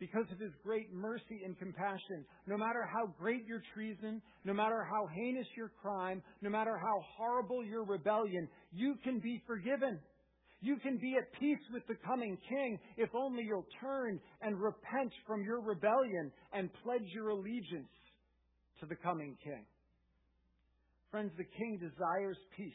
Because 0.00 0.26
of 0.32 0.38
his 0.38 0.50
great 0.62 0.92
mercy 0.92 1.42
and 1.44 1.56
compassion, 1.58 2.24
no 2.46 2.56
matter 2.56 2.88
how 2.92 3.06
great 3.18 3.46
your 3.46 3.62
treason, 3.74 4.20
no 4.44 4.52
matter 4.52 4.84
how 4.90 5.06
heinous 5.14 5.46
your 5.56 5.70
crime, 5.80 6.22
no 6.42 6.50
matter 6.50 6.76
how 6.76 7.00
horrible 7.16 7.64
your 7.64 7.84
rebellion, 7.84 8.48
you 8.72 8.96
can 9.04 9.20
be 9.20 9.40
forgiven. 9.46 10.00
You 10.60 10.76
can 10.78 10.96
be 10.96 11.14
at 11.16 11.32
peace 11.38 11.60
with 11.72 11.86
the 11.86 11.94
coming 12.06 12.38
king 12.48 12.78
if 12.96 13.10
only 13.14 13.44
you'll 13.44 13.66
turn 13.80 14.18
and 14.42 14.60
repent 14.60 15.12
from 15.26 15.44
your 15.44 15.60
rebellion 15.60 16.32
and 16.52 16.70
pledge 16.82 17.06
your 17.14 17.28
allegiance 17.28 17.92
to 18.80 18.86
the 18.86 18.96
coming 18.96 19.36
king. 19.44 19.64
Friends, 21.10 21.32
the 21.36 21.44
king 21.44 21.78
desires 21.78 22.38
peace. 22.56 22.72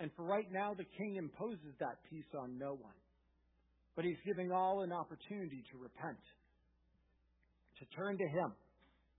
And 0.00 0.10
for 0.16 0.24
right 0.24 0.50
now, 0.50 0.74
the 0.74 0.86
king 0.98 1.16
imposes 1.16 1.74
that 1.78 1.98
peace 2.10 2.24
on 2.36 2.58
no 2.58 2.72
one. 2.72 2.94
But 3.96 4.04
he's 4.04 4.18
giving 4.26 4.50
all 4.50 4.82
an 4.82 4.92
opportunity 4.92 5.62
to 5.72 5.78
repent, 5.78 6.18
to 7.78 7.84
turn 7.96 8.18
to 8.18 8.28
him, 8.28 8.52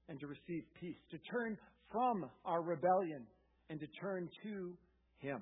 and 0.10 0.20
to 0.20 0.27
receive 0.27 0.63
peace, 0.79 0.98
to 1.12 1.17
turn 1.32 1.58
from 1.91 2.29
our 2.46 2.62
rebellion 2.62 3.25
and 3.70 3.79
to 3.79 3.88
turn 4.00 4.29
to 4.44 4.77
him. 5.20 5.41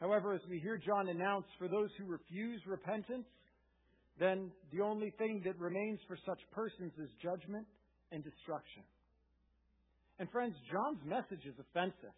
However, 0.00 0.32
as 0.32 0.40
we 0.48 0.58
hear 0.60 0.78
John 0.78 1.08
announce, 1.08 1.46
for 1.58 1.68
those 1.68 1.90
who 1.98 2.06
refuse 2.06 2.60
repentance, 2.66 3.26
then 4.18 4.50
the 4.72 4.82
only 4.82 5.12
thing 5.18 5.42
that 5.44 5.58
remains 5.58 5.98
for 6.06 6.16
such 6.26 6.40
persons 6.52 6.92
is 6.98 7.08
judgment 7.22 7.66
and 8.12 8.24
destruction. 8.24 8.82
And 10.18 10.30
friends, 10.30 10.54
John's 10.70 11.00
message 11.04 11.44
is 11.46 11.54
offensive. 11.58 12.12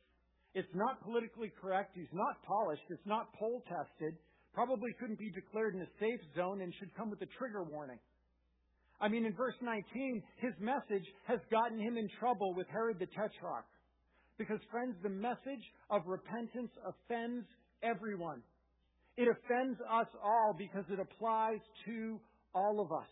It's 0.54 0.74
not 0.74 1.02
politically 1.02 1.52
correct. 1.60 1.92
He's 1.94 2.12
not 2.12 2.42
polished. 2.42 2.82
It's 2.90 3.06
not 3.06 3.32
poll 3.38 3.62
tested. 3.66 4.18
Probably 4.54 4.92
couldn't 5.00 5.18
be 5.18 5.30
declared 5.30 5.74
in 5.74 5.80
a 5.82 5.90
safe 5.98 6.20
zone 6.36 6.60
and 6.60 6.72
should 6.78 6.94
come 6.94 7.10
with 7.10 7.22
a 7.22 7.30
trigger 7.38 7.62
warning. 7.62 7.98
I 9.00 9.08
mean, 9.08 9.24
in 9.24 9.34
verse 9.34 9.54
19, 9.60 10.22
his 10.38 10.52
message 10.60 11.06
has 11.26 11.40
gotten 11.50 11.78
him 11.78 11.96
in 11.96 12.08
trouble 12.20 12.54
with 12.54 12.68
Herod 12.68 12.98
the 12.98 13.06
Tetrarch. 13.06 13.64
Because, 14.38 14.60
friends, 14.70 14.94
the 15.02 15.08
message 15.08 15.64
of 15.90 16.02
repentance 16.06 16.70
offends 16.86 17.46
everyone. 17.82 18.42
It 19.16 19.28
offends 19.28 19.78
us 19.80 20.06
all 20.22 20.54
because 20.56 20.84
it 20.90 21.00
applies 21.00 21.60
to 21.86 22.20
all 22.54 22.80
of 22.80 22.92
us. 22.92 23.08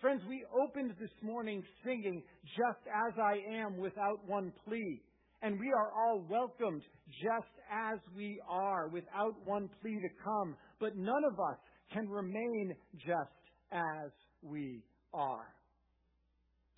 Friends, 0.00 0.22
we 0.28 0.44
opened 0.54 0.94
this 1.00 1.10
morning 1.22 1.62
singing, 1.84 2.22
Just 2.56 2.86
as 2.86 3.18
I 3.18 3.38
am, 3.60 3.78
without 3.78 4.26
one 4.26 4.52
plea. 4.66 5.02
And 5.42 5.60
we 5.60 5.70
are 5.72 5.92
all 5.92 6.24
welcomed 6.28 6.82
just 7.22 7.52
as 7.70 7.98
we 8.16 8.40
are, 8.48 8.88
without 8.88 9.34
one 9.44 9.68
plea 9.80 9.98
to 10.00 10.08
come. 10.24 10.56
But 10.80 10.96
none 10.96 11.24
of 11.30 11.38
us 11.38 11.58
can 11.92 12.08
remain 12.08 12.74
just 12.94 13.30
as 13.72 14.10
we 14.42 14.82
are. 15.12 15.46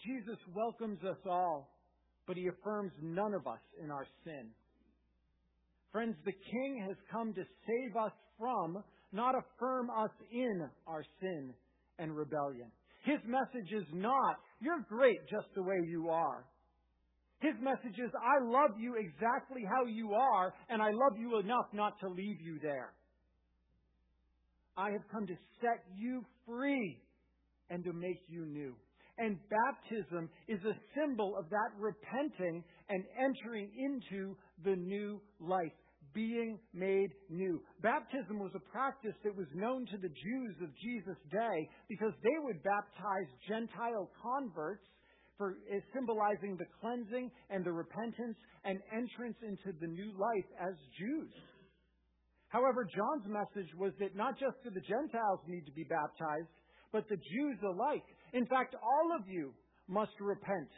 Jesus 0.04 0.38
welcomes 0.54 0.98
us 1.04 1.18
all, 1.26 1.76
but 2.26 2.36
he 2.36 2.48
affirms 2.48 2.92
none 3.02 3.34
of 3.34 3.46
us 3.46 3.60
in 3.82 3.90
our 3.90 4.06
sin. 4.24 4.50
Friends, 5.92 6.16
the 6.24 6.32
King 6.32 6.84
has 6.86 6.96
come 7.10 7.32
to 7.34 7.42
save 7.66 7.96
us 7.96 8.12
from, 8.38 8.82
not 9.12 9.34
affirm 9.34 9.90
us 9.90 10.10
in 10.30 10.68
our 10.86 11.04
sin 11.20 11.54
and 11.98 12.14
rebellion. 12.14 12.70
His 13.04 13.18
message 13.26 13.72
is 13.72 13.86
not, 13.92 14.36
you're 14.60 14.84
great 14.88 15.18
just 15.30 15.46
the 15.54 15.62
way 15.62 15.76
you 15.88 16.10
are. 16.10 16.44
His 17.40 17.54
message 17.62 17.98
is, 17.98 18.10
I 18.14 18.42
love 18.44 18.78
you 18.78 18.96
exactly 18.96 19.62
how 19.64 19.86
you 19.86 20.12
are, 20.12 20.52
and 20.68 20.82
I 20.82 20.90
love 20.90 21.18
you 21.18 21.38
enough 21.38 21.66
not 21.72 21.98
to 22.00 22.08
leave 22.08 22.40
you 22.40 22.58
there. 22.60 22.92
I 24.76 24.90
have 24.90 25.02
come 25.12 25.26
to 25.26 25.36
set 25.60 25.84
you 25.96 26.24
free 26.46 27.00
and 27.70 27.84
to 27.84 27.92
make 27.92 28.22
you 28.28 28.44
new. 28.46 28.74
And 29.18 29.38
baptism 29.50 30.30
is 30.46 30.60
a 30.64 30.78
symbol 30.94 31.34
of 31.36 31.50
that 31.50 31.70
repenting 31.78 32.62
and 32.88 33.04
entering 33.18 33.70
into 33.76 34.36
the 34.64 34.76
new 34.76 35.20
life, 35.40 35.74
being 36.14 36.58
made 36.72 37.10
new. 37.28 37.60
Baptism 37.82 38.38
was 38.38 38.52
a 38.54 38.70
practice 38.70 39.14
that 39.24 39.36
was 39.36 39.48
known 39.54 39.86
to 39.86 39.98
the 39.98 40.08
Jews 40.08 40.54
of 40.62 40.70
Jesus' 40.82 41.18
day 41.30 41.68
because 41.88 42.12
they 42.22 42.38
would 42.44 42.62
baptize 42.62 43.28
Gentile 43.48 44.08
converts 44.22 44.86
for 45.38 45.56
symbolizing 45.94 46.56
the 46.58 46.66
cleansing 46.80 47.30
and 47.48 47.64
the 47.64 47.72
repentance 47.72 48.36
and 48.64 48.80
entrance 48.92 49.36
into 49.42 49.78
the 49.80 49.86
new 49.86 50.12
life 50.18 50.48
as 50.60 50.74
Jews. 50.98 51.32
However, 52.48 52.84
John's 52.84 53.28
message 53.28 53.72
was 53.78 53.92
that 54.00 54.16
not 54.16 54.38
just 54.38 54.56
do 54.64 54.70
the 54.70 54.80
Gentiles 54.80 55.40
need 55.46 55.64
to 55.66 55.72
be 55.72 55.84
baptized, 55.84 56.48
but 56.92 57.08
the 57.08 57.16
Jews 57.16 57.58
alike. 57.62 58.04
In 58.32 58.46
fact, 58.46 58.74
all 58.82 59.16
of 59.16 59.28
you 59.28 59.54
must 59.86 60.12
repent. 60.20 60.68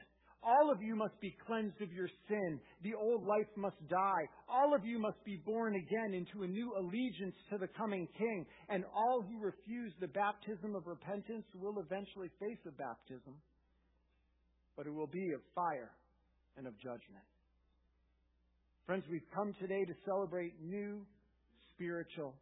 All 0.43 0.73
of 0.73 0.83
you 0.83 0.97
must 0.97 1.21
be 1.21 1.37
cleansed 1.47 1.81
of 1.83 1.93
your 1.93 2.09
sin. 2.27 2.59
The 2.83 2.95
old 2.95 3.27
life 3.27 3.49
must 3.57 3.77
die. 3.89 4.25
All 4.49 4.75
of 4.75 4.87
you 4.87 4.99
must 4.99 5.23
be 5.25 5.37
born 5.45 5.75
again 5.77 6.15
into 6.15 6.45
a 6.45 6.49
new 6.49 6.73
allegiance 6.79 7.37
to 7.51 7.59
the 7.59 7.69
coming 7.77 8.09
King. 8.17 8.47
And 8.69 8.85
all 8.95 9.23
who 9.23 9.39
refuse 9.39 9.93
the 10.01 10.09
baptism 10.09 10.75
of 10.75 10.87
repentance 10.87 11.45
will 11.55 11.79
eventually 11.79 12.31
face 12.41 12.59
a 12.67 12.73
baptism, 12.73 13.37
but 14.77 14.87
it 14.87 14.95
will 14.95 15.07
be 15.07 15.33
of 15.35 15.41
fire 15.55 15.91
and 16.57 16.67
of 16.67 16.75
judgment. 16.79 17.25
Friends, 18.87 19.05
we've 19.11 19.29
come 19.35 19.55
today 19.61 19.85
to 19.85 19.95
celebrate 20.05 20.53
new 20.61 21.07
spiritual 21.75 22.35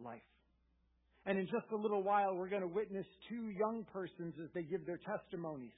life. 0.00 0.26
And 1.26 1.38
in 1.38 1.46
just 1.46 1.70
a 1.72 1.76
little 1.76 2.02
while, 2.02 2.34
we're 2.34 2.50
going 2.50 2.66
to 2.66 2.74
witness 2.74 3.06
two 3.28 3.48
young 3.56 3.86
persons 3.92 4.34
as 4.42 4.50
they 4.54 4.62
give 4.62 4.84
their 4.84 5.00
testimonies. 5.00 5.72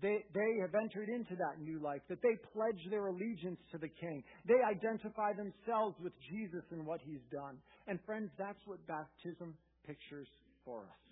They, 0.00 0.24
they 0.32 0.50
have 0.60 0.74
entered 0.74 1.08
into 1.08 1.36
that 1.36 1.60
new 1.60 1.80
life, 1.80 2.00
that 2.08 2.20
they 2.22 2.36
pledge 2.52 2.80
their 2.90 3.06
allegiance 3.08 3.60
to 3.72 3.78
the 3.78 3.88
King. 3.88 4.22
They 4.46 4.60
identify 4.60 5.32
themselves 5.32 5.96
with 6.00 6.12
Jesus 6.30 6.64
and 6.70 6.86
what 6.86 7.00
He's 7.04 7.24
done. 7.32 7.56
And 7.88 7.98
friends, 8.04 8.30
that's 8.38 8.60
what 8.66 8.78
baptism 8.86 9.56
pictures 9.86 10.28
for 10.64 10.80
us. 10.80 11.05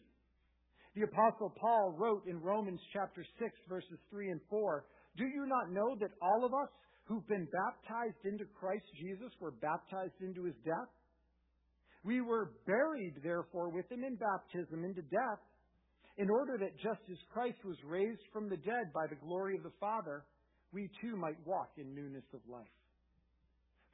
The 0.95 1.03
Apostle 1.03 1.53
Paul 1.61 1.97
wrote 1.99 2.23
in 2.27 2.41
Romans 2.41 2.81
chapter 2.93 3.27
6, 3.41 3.51
verses 3.69 3.99
3 4.11 4.31
and 4.31 4.41
4 4.49 4.85
Do 5.17 5.25
you 5.25 5.45
not 5.47 5.73
know 5.73 5.97
that 5.99 6.15
all 6.23 6.45
of 6.45 6.55
us 6.55 6.71
who've 7.07 7.27
been 7.27 7.49
baptized 7.51 8.23
into 8.25 8.45
Christ 8.55 8.85
Jesus 9.03 9.33
were 9.41 9.51
baptized 9.51 10.21
into 10.21 10.45
His 10.45 10.55
death? 10.65 10.91
We 12.05 12.21
were 12.21 12.53
buried, 12.67 13.15
therefore, 13.25 13.71
with 13.71 13.91
him 13.91 14.05
in 14.05 14.17
baptism 14.17 14.85
into 14.85 15.03
death, 15.03 15.41
in 16.19 16.31
order 16.31 16.59
that 16.59 16.77
just 16.79 17.01
as 17.11 17.17
Christ 17.33 17.59
was 17.65 17.77
raised 17.85 18.23
from 18.33 18.49
the 18.49 18.59
dead 18.59 18.93
by 18.95 19.07
the 19.09 19.17
glory 19.17 19.57
of 19.57 19.65
the 19.65 19.75
Father, 19.81 20.23
we 20.73 20.89
too 21.01 21.17
might 21.17 21.41
walk 21.47 21.71
in 21.77 21.95
newness 21.95 22.29
of 22.35 22.41
life. 22.47 22.71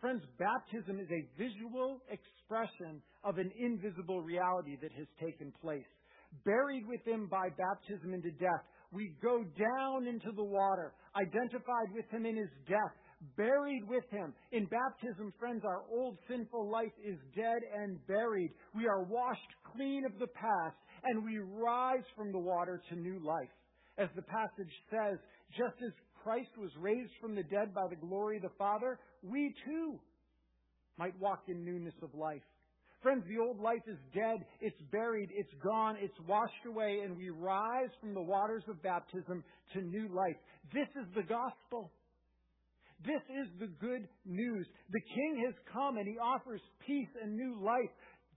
Friends, 0.01 0.23
baptism 0.39 0.99
is 0.99 1.09
a 1.09 1.29
visual 1.39 2.03
expression 2.11 3.01
of 3.23 3.39
an 3.39 3.53
invisible 3.57 4.21
reality 4.21 4.77
that 4.83 4.93
has 4.93 5.07
taken 5.21 5.53
place. 5.63 5.87
Buried 6.45 6.87
with 6.87 7.05
him 7.07 7.29
by 7.29 7.49
baptism 7.51 8.15
into 8.15 8.31
death, 8.33 8.65
we 8.93 9.15
go 9.23 9.45
down 9.59 10.07
into 10.07 10.33
the 10.35 10.45
water, 10.45 10.95
identified 11.15 11.93
with 11.95 12.09
him 12.11 12.27
in 12.27 12.37
his 12.37 12.51
death, 12.69 12.95
buried 13.37 13.87
with 13.89 14.05
him. 14.11 14.33
In 14.53 14.67
baptism, 14.67 15.33
friends, 15.39 15.63
our 15.65 15.83
old 15.91 16.19
sinful 16.29 16.71
life 16.71 16.93
is 17.05 17.19
dead 17.37 17.61
and 17.75 18.05
buried. 18.07 18.51
We 18.75 18.87
are 18.87 19.05
washed 19.05 19.53
clean 19.75 20.05
of 20.07 20.19
the 20.19 20.29
past 20.29 20.77
and 21.05 21.25
we 21.25 21.39
rise 21.39 22.05
from 22.17 22.33
the 22.33 22.39
water 22.39 22.83
to 22.89 22.97
new 22.97 23.19
life. 23.25 23.49
As 23.99 24.09
the 24.17 24.23
passage 24.23 24.73
says, 24.91 25.19
just 25.57 25.77
as 25.85 25.93
Christ 26.23 26.51
was 26.59 26.71
raised 26.79 27.13
from 27.21 27.35
the 27.35 27.43
dead 27.45 27.75
by 27.75 27.87
the 27.89 27.97
glory 27.97 28.37
of 28.37 28.43
the 28.43 28.57
Father, 28.59 28.99
we 29.23 29.55
too 29.65 29.99
might 30.99 31.19
walk 31.19 31.43
in 31.49 31.65
newness 31.65 31.95
of 32.03 32.15
life. 32.15 32.43
Friends, 33.03 33.25
the 33.29 33.39
old 33.41 33.59
life 33.59 33.83
is 33.87 33.97
dead, 34.15 34.45
it's 34.61 34.81
buried, 34.93 35.31
it's 35.33 35.53
gone, 35.65 35.97
it's 35.99 36.19
washed 36.29 36.67
away, 36.67 37.01
and 37.03 37.17
we 37.17 37.31
rise 37.31 37.89
from 37.99 38.13
the 38.13 38.21
waters 38.21 38.63
of 38.69 38.83
baptism 38.83 39.43
to 39.73 39.81
new 39.81 40.09
life. 40.15 40.37
This 40.75 40.89
is 41.01 41.09
the 41.15 41.23
gospel. 41.23 41.93
This 43.03 43.23
is 43.31 43.49
the 43.59 43.69
good 43.81 44.07
news. 44.27 44.67
The 44.91 45.01
King 45.01 45.43
has 45.47 45.55
come 45.73 45.97
and 45.97 46.07
he 46.07 46.19
offers 46.19 46.61
peace 46.87 47.09
and 47.23 47.35
new 47.35 47.65
life. 47.65 47.91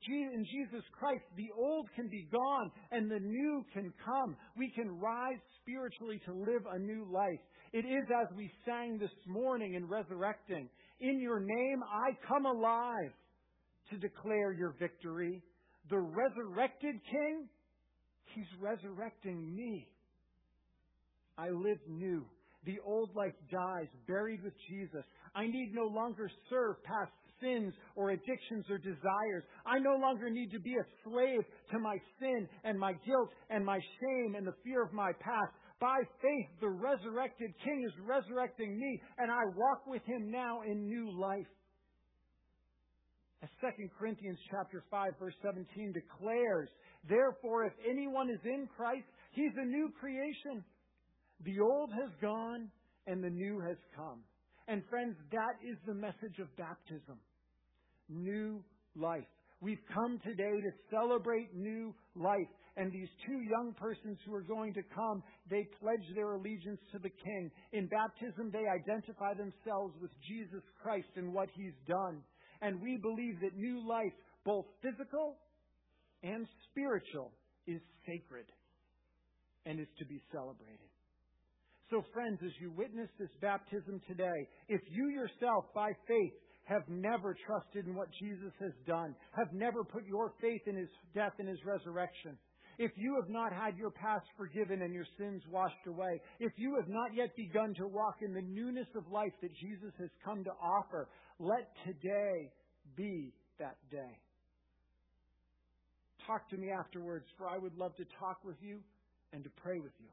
In 0.07 0.45
Jesus 0.51 0.83
Christ, 0.97 1.23
the 1.37 1.47
old 1.57 1.87
can 1.95 2.09
be 2.09 2.27
gone 2.31 2.71
and 2.91 3.09
the 3.09 3.19
new 3.19 3.65
can 3.73 3.93
come. 4.05 4.35
We 4.57 4.69
can 4.75 4.99
rise 4.99 5.39
spiritually 5.61 6.21
to 6.25 6.33
live 6.33 6.63
a 6.71 6.79
new 6.79 7.05
life. 7.11 7.39
It 7.71 7.85
is 7.85 8.03
as 8.11 8.27
we 8.35 8.51
sang 8.65 8.97
this 8.97 9.15
morning 9.27 9.75
in 9.75 9.87
resurrecting. 9.87 10.69
In 10.99 11.19
your 11.19 11.39
name 11.39 11.83
I 11.83 12.17
come 12.27 12.45
alive 12.45 13.11
to 13.93 13.99
declare 13.99 14.51
your 14.51 14.75
victory. 14.79 15.41
The 15.89 15.99
resurrected 15.99 16.95
King, 17.09 17.47
He's 18.35 18.47
resurrecting 18.59 19.55
me. 19.55 19.87
I 21.37 21.49
live 21.49 21.77
new. 21.87 22.25
The 22.65 22.77
old 22.85 23.15
life 23.15 23.33
dies, 23.51 23.87
buried 24.07 24.43
with 24.43 24.53
Jesus. 24.69 25.03
I 25.35 25.45
need 25.45 25.71
no 25.73 25.85
longer 25.85 26.29
serve 26.49 26.81
past 26.83 27.11
sins 27.41 27.73
or 27.95 28.11
addictions 28.11 28.65
or 28.69 28.77
desires. 28.77 29.43
I 29.65 29.79
no 29.79 29.95
longer 29.99 30.29
need 30.29 30.51
to 30.51 30.59
be 30.59 30.73
a 30.73 30.85
slave 31.03 31.41
to 31.71 31.79
my 31.79 31.97
sin 32.19 32.47
and 32.63 32.79
my 32.79 32.93
guilt 33.05 33.29
and 33.49 33.65
my 33.65 33.79
shame 33.99 34.35
and 34.35 34.47
the 34.47 34.55
fear 34.63 34.83
of 34.83 34.93
my 34.93 35.11
past. 35.19 35.51
By 35.79 35.99
faith, 36.21 36.47
the 36.61 36.69
resurrected 36.69 37.51
King 37.63 37.83
is 37.85 37.93
resurrecting 38.07 38.79
me, 38.79 39.01
and 39.17 39.29
I 39.29 39.41
walk 39.55 39.85
with 39.85 40.01
him 40.05 40.31
now 40.31 40.61
in 40.61 40.87
new 40.87 41.11
life. 41.19 41.47
As 43.43 43.49
2 43.59 43.89
Corinthians 43.99 44.39
chapter 44.49 44.85
5 44.89 45.11
verse 45.19 45.33
17 45.43 45.91
declares, 45.91 46.69
therefore 47.09 47.65
if 47.65 47.73
anyone 47.87 48.29
is 48.29 48.39
in 48.45 48.69
Christ, 48.77 49.03
he's 49.33 49.51
a 49.57 49.65
new 49.65 49.91
creation. 49.99 50.63
The 51.43 51.59
old 51.59 51.91
has 51.91 52.09
gone 52.21 52.69
and 53.05 53.21
the 53.21 53.29
new 53.29 53.59
has 53.59 53.75
come. 53.95 54.23
And 54.69 54.81
friends, 54.89 55.17
that 55.31 55.59
is 55.67 55.75
the 55.85 55.93
message 55.93 56.39
of 56.39 56.55
baptism. 56.55 57.19
New 58.07 58.63
life. 58.95 59.27
We've 59.59 59.83
come 59.93 60.19
today 60.23 60.61
to 60.63 60.71
celebrate 60.89 61.53
new 61.53 61.93
life. 62.15 62.47
And 62.77 62.91
these 62.91 63.09
two 63.27 63.41
young 63.41 63.75
persons 63.77 64.17
who 64.25 64.33
are 64.33 64.41
going 64.41 64.73
to 64.73 64.83
come, 64.95 65.21
they 65.49 65.67
pledge 65.81 66.07
their 66.15 66.33
allegiance 66.33 66.79
to 66.93 66.99
the 66.99 67.09
King. 67.09 67.51
In 67.73 67.87
baptism, 67.87 68.51
they 68.51 68.65
identify 68.67 69.33
themselves 69.33 69.93
with 70.01 70.11
Jesus 70.27 70.63
Christ 70.81 71.11
and 71.17 71.33
what 71.33 71.49
He's 71.53 71.75
done. 71.87 72.23
And 72.63 72.81
we 72.81 72.97
believe 72.97 73.41
that 73.41 73.57
new 73.57 73.85
life, 73.85 74.13
both 74.45 74.65
physical 74.81 75.35
and 76.23 76.47
spiritual, 76.71 77.31
is 77.67 77.81
sacred 78.07 78.45
and 79.65 79.79
is 79.79 79.87
to 79.99 80.05
be 80.05 80.21
celebrated. 80.31 80.87
So, 81.91 82.01
friends, 82.13 82.39
as 82.43 82.51
you 82.59 82.71
witness 82.71 83.09
this 83.19 83.29
baptism 83.41 84.01
today, 84.07 84.47
if 84.69 84.81
you 84.89 85.09
yourself, 85.09 85.65
by 85.75 85.91
faith, 86.07 86.33
have 86.63 86.87
never 86.87 87.35
trusted 87.45 87.85
in 87.85 87.95
what 87.95 88.07
Jesus 88.21 88.53
has 88.59 88.71
done, 88.87 89.13
have 89.35 89.51
never 89.51 89.83
put 89.83 90.07
your 90.07 90.31
faith 90.39 90.61
in 90.65 90.77
his 90.77 90.87
death 91.13 91.33
and 91.39 91.47
his 91.49 91.59
resurrection, 91.65 92.37
if 92.77 92.91
you 92.95 93.15
have 93.19 93.29
not 93.29 93.53
had 93.53 93.77
your 93.77 93.91
past 93.91 94.25
forgiven 94.37 94.81
and 94.81 94.93
your 94.93 95.05
sins 95.17 95.41
washed 95.49 95.87
away, 95.87 96.19
if 96.39 96.51
you 96.57 96.75
have 96.75 96.89
not 96.89 97.13
yet 97.15 97.35
begun 97.35 97.73
to 97.75 97.87
walk 97.87 98.17
in 98.21 98.33
the 98.33 98.41
newness 98.41 98.87
of 98.95 99.07
life 99.11 99.33
that 99.41 99.51
Jesus 99.55 99.93
has 99.99 100.09
come 100.23 100.43
to 100.43 100.51
offer, 100.61 101.09
let 101.39 101.69
today 101.85 102.51
be 102.95 103.33
that 103.59 103.77
day. 103.91 104.19
Talk 106.25 106.49
to 106.49 106.57
me 106.57 106.69
afterwards, 106.71 107.25
for 107.37 107.47
I 107.47 107.57
would 107.57 107.75
love 107.77 107.95
to 107.97 108.05
talk 108.19 108.39
with 108.45 108.57
you 108.61 108.79
and 109.33 109.43
to 109.43 109.49
pray 109.61 109.79
with 109.79 109.93
you 109.99 110.09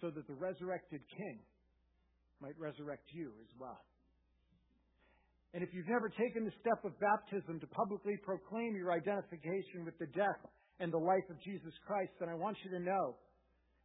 so 0.00 0.10
that 0.10 0.26
the 0.26 0.34
resurrected 0.34 1.00
King 1.16 1.38
might 2.40 2.58
resurrect 2.58 3.04
you 3.12 3.30
as 3.40 3.50
well. 3.60 3.78
And 5.54 5.62
if 5.62 5.68
you've 5.72 5.88
never 5.88 6.08
taken 6.08 6.44
the 6.44 6.52
step 6.60 6.82
of 6.84 6.98
baptism 6.98 7.60
to 7.60 7.66
publicly 7.66 8.16
proclaim 8.24 8.74
your 8.74 8.90
identification 8.90 9.84
with 9.84 9.98
the 9.98 10.06
death 10.06 10.40
and 10.82 10.92
the 10.92 10.98
life 10.98 11.22
of 11.30 11.38
Jesus 11.46 11.72
Christ, 11.86 12.10
then 12.18 12.28
I 12.28 12.34
want 12.34 12.56
you 12.64 12.70
to 12.76 12.82
know 12.82 13.14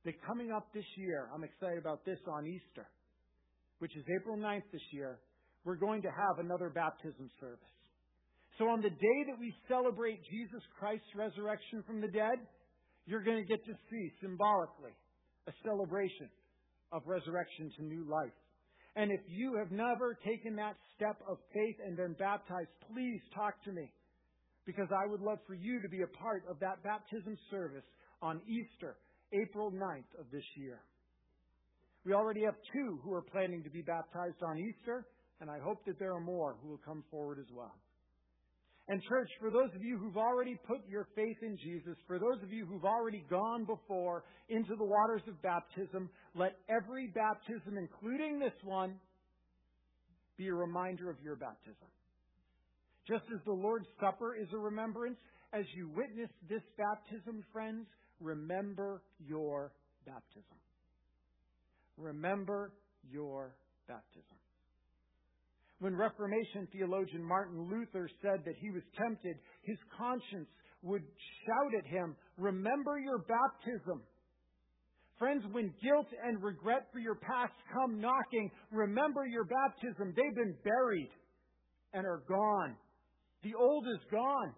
that 0.03 0.15
coming 0.25 0.51
up 0.51 0.73
this 0.73 0.87
year, 0.97 1.29
I'm 1.33 1.43
excited 1.43 1.77
about 1.77 2.03
this 2.05 2.17
on 2.27 2.47
Easter, 2.47 2.89
which 3.77 3.95
is 3.95 4.03
April 4.19 4.35
9th 4.35 4.65
this 4.73 4.81
year, 4.91 5.19
we're 5.63 5.77
going 5.77 6.01
to 6.01 6.09
have 6.09 6.39
another 6.43 6.69
baptism 6.69 7.29
service. 7.39 7.77
So 8.57 8.65
on 8.69 8.81
the 8.81 8.89
day 8.89 9.19
that 9.29 9.37
we 9.39 9.53
celebrate 9.69 10.17
Jesus 10.25 10.63
Christ's 10.79 11.13
resurrection 11.15 11.83
from 11.85 12.01
the 12.01 12.07
dead, 12.07 12.41
you're 13.05 13.23
going 13.23 13.37
to 13.37 13.45
get 13.45 13.63
to 13.65 13.73
see 13.91 14.11
symbolically 14.19 14.97
a 15.47 15.53
celebration 15.63 16.29
of 16.91 17.03
resurrection 17.05 17.69
to 17.77 17.83
new 17.83 18.09
life. 18.09 18.33
And 18.95 19.11
if 19.11 19.21
you 19.29 19.55
have 19.61 19.69
never 19.69 20.17
taken 20.25 20.55
that 20.55 20.73
step 20.95 21.21
of 21.29 21.37
faith 21.53 21.77
and 21.85 21.95
been 21.95 22.13
baptized, 22.17 22.73
please 22.91 23.21
talk 23.35 23.53
to 23.65 23.71
me. 23.71 23.91
Because 24.67 24.89
I 24.91 25.07
would 25.07 25.21
love 25.21 25.39
for 25.47 25.55
you 25.55 25.81
to 25.81 25.87
be 25.87 26.01
a 26.01 26.07
part 26.07 26.43
of 26.49 26.59
that 26.59 26.83
baptism 26.83 27.37
service 27.49 27.85
on 28.21 28.41
Easter, 28.45 28.97
April 29.31 29.71
9th 29.71 30.19
of 30.19 30.29
this 30.29 30.43
year. 30.55 30.81
We 32.05 32.13
already 32.13 32.43
have 32.43 32.55
two 32.73 32.99
who 33.01 33.13
are 33.13 33.21
planning 33.21 33.63
to 33.63 33.69
be 33.69 33.81
baptized 33.81 34.43
on 34.43 34.59
Easter, 34.59 35.07
and 35.39 35.49
I 35.49 35.59
hope 35.59 35.85
that 35.85 35.97
there 35.97 36.13
are 36.13 36.19
more 36.19 36.57
who 36.61 36.67
will 36.67 36.81
come 36.85 37.03
forward 37.09 37.39
as 37.39 37.47
well. 37.55 37.75
And, 38.89 39.01
church, 39.03 39.29
for 39.39 39.51
those 39.51 39.69
of 39.75 39.83
you 39.83 39.97
who've 39.97 40.17
already 40.17 40.57
put 40.67 40.79
your 40.87 41.07
faith 41.15 41.37
in 41.41 41.57
Jesus, 41.57 41.97
for 42.05 42.19
those 42.19 42.41
of 42.43 42.51
you 42.51 42.65
who've 42.65 42.85
already 42.85 43.23
gone 43.29 43.65
before 43.65 44.23
into 44.49 44.75
the 44.75 44.85
waters 44.85 45.21
of 45.27 45.41
baptism, 45.41 46.09
let 46.35 46.55
every 46.69 47.07
baptism, 47.07 47.77
including 47.77 48.39
this 48.39 48.53
one, 48.63 48.95
be 50.37 50.47
a 50.47 50.53
reminder 50.53 51.09
of 51.09 51.17
your 51.23 51.35
baptism. 51.35 51.87
Just 53.07 53.23
as 53.33 53.39
the 53.45 53.53
Lord's 53.53 53.87
Supper 54.01 54.35
is 54.35 54.47
a 54.53 54.57
remembrance, 54.57 55.17
as 55.53 55.63
you 55.75 55.89
witness 55.95 56.29
this 56.49 56.61
baptism, 56.77 57.43
friends, 57.53 57.87
remember 58.19 59.01
your 59.25 59.71
baptism. 60.05 60.57
Remember 61.95 62.73
your 63.09 63.55
baptism. 63.87 64.37
When 65.79 65.95
Reformation 65.95 66.67
theologian 66.73 67.23
Martin 67.23 67.69
Luther 67.69 68.09
said 68.21 68.41
that 68.45 68.55
he 68.59 68.71
was 68.71 68.81
tempted, 68.97 69.37
his 69.63 69.77
conscience 69.97 70.49
would 70.81 71.03
shout 71.45 71.73
at 71.77 71.85
him, 71.85 72.15
Remember 72.37 72.99
your 72.99 73.19
baptism. 73.19 74.01
Friends, 75.17 75.43
when 75.51 75.73
guilt 75.81 76.07
and 76.23 76.43
regret 76.43 76.87
for 76.91 76.99
your 76.99 77.15
past 77.15 77.53
come 77.73 77.99
knocking, 77.99 78.51
remember 78.71 79.25
your 79.25 79.45
baptism. 79.45 80.13
They've 80.15 80.35
been 80.35 80.55
buried 80.63 81.09
and 81.93 82.05
are 82.05 82.21
gone. 82.27 82.75
The 83.47 83.57
old 83.57 83.87
is 83.87 84.03
gone. 84.11 84.53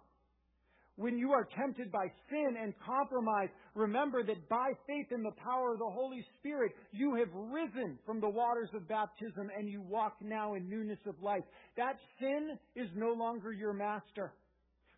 When 0.96 1.16
you 1.18 1.32
are 1.32 1.48
tempted 1.56 1.92
by 1.92 2.08
sin 2.30 2.56
and 2.60 2.74
compromise, 2.84 3.50
remember 3.76 4.24
that 4.24 4.50
by 4.50 4.72
faith 4.88 5.12
in 5.12 5.22
the 5.22 5.32
power 5.44 5.74
of 5.74 5.80
the 5.80 5.90
Holy 5.90 6.26
Spirit, 6.40 6.72
you 6.92 7.14
have 7.14 7.28
risen 7.32 8.00
from 8.04 8.20
the 8.20 8.30
waters 8.30 8.70
of 8.74 8.88
baptism 8.88 9.52
and 9.56 9.70
you 9.70 9.82
walk 9.82 10.16
now 10.22 10.56
in 10.56 10.68
newness 10.68 10.98
of 11.06 11.22
life. 11.22 11.44
That 11.78 11.98
sin 12.20 12.58
is 12.76 12.90
no 12.96 13.14
longer 13.14 13.54
your 13.54 13.74
master. 13.74 14.34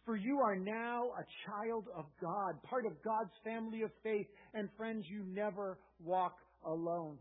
For 0.06 0.16
you 0.16 0.40
are 0.40 0.56
now 0.56 1.10
a 1.20 1.26
child 1.46 1.86
of 1.94 2.06
God, 2.22 2.64
part 2.64 2.86
of 2.86 2.94
God's 3.04 3.34
family 3.44 3.82
of 3.82 3.92
faith, 4.04 4.28
and 4.54 4.70
friends, 4.78 5.04
you 5.10 5.26
never 5.28 5.78
walk 6.02 6.38
alone. 6.66 7.18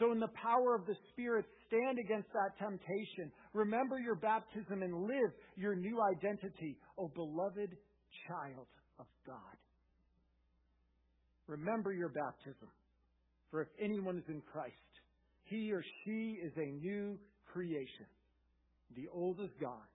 So, 0.00 0.12
in 0.12 0.18
the 0.18 0.32
power 0.42 0.74
of 0.74 0.86
the 0.86 0.96
Spirit, 1.12 1.44
stand 1.68 1.98
against 1.98 2.28
that 2.32 2.58
temptation. 2.58 3.30
Remember 3.52 3.98
your 3.98 4.16
baptism 4.16 4.82
and 4.82 5.06
live 5.06 5.30
your 5.56 5.76
new 5.76 6.00
identity, 6.00 6.78
O 6.98 7.08
beloved 7.08 7.76
child 8.26 8.66
of 8.98 9.04
God. 9.26 9.36
Remember 11.46 11.92
your 11.92 12.08
baptism. 12.08 12.68
For 13.50 13.60
if 13.60 13.68
anyone 13.78 14.16
is 14.16 14.24
in 14.28 14.40
Christ, 14.50 14.74
he 15.44 15.70
or 15.70 15.84
she 16.04 16.38
is 16.42 16.52
a 16.56 16.70
new 16.80 17.18
creation. 17.52 18.06
The 18.96 19.06
old 19.12 19.38
is 19.40 19.50
gone, 19.60 19.90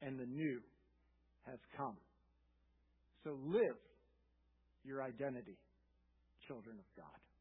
and 0.00 0.18
the 0.18 0.26
new 0.26 0.60
has 1.46 1.58
come. 1.76 1.96
So 3.22 3.38
live 3.46 3.76
your 4.84 5.02
identity, 5.02 5.58
children 6.48 6.76
of 6.78 6.84
God. 6.96 7.31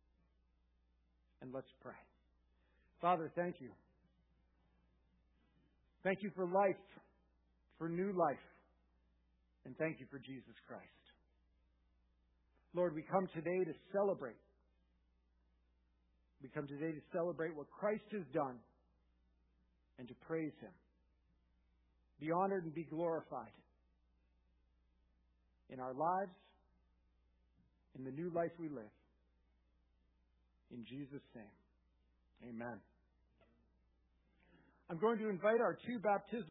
And 1.42 1.52
let's 1.54 1.72
pray. 1.82 1.98
Father, 3.02 3.32
thank 3.36 3.56
you. 3.60 3.70
Thank 6.04 6.22
you 6.22 6.32
for 6.36 6.46
life, 6.46 6.82
for 7.78 7.90
new 7.90 8.14
life. 8.14 8.38
And 9.66 9.76
thank 9.78 10.00
you 10.00 10.06
for 10.10 10.20
Jesus 10.20 10.56
Christ. 10.68 10.86
Lord, 12.74 12.96
we 12.96 13.04
come 13.04 13.28
today 13.34 13.64
to 13.66 13.74
celebrate. 13.92 14.40
We 16.42 16.50
come 16.50 16.68
today 16.68 16.92
to 16.92 17.02
celebrate 17.14 17.56
what 17.56 17.70
Christ 17.70 18.06
has 18.12 18.24
done 18.34 18.58
and 20.00 20.08
to 20.08 20.16
praise 20.26 20.54
Him. 20.62 20.72
Be 22.20 22.32
honored 22.32 22.64
and 22.64 22.74
be 22.74 22.84
glorified 22.84 23.54
in 25.70 25.80
our 25.80 25.94
lives, 25.94 26.32
in 27.98 28.04
the 28.04 28.12
new 28.12 28.32
life 28.34 28.52
we 28.60 28.70
live. 28.70 28.90
In 30.72 30.86
Jesus' 30.86 31.22
name, 31.36 31.56
amen. 32.50 32.80
I'm 34.90 34.98
going 35.00 35.20
to 35.20 35.30
invite 35.30 35.62
our 35.62 35.78
two 35.86 36.00
baptismal 36.00 36.50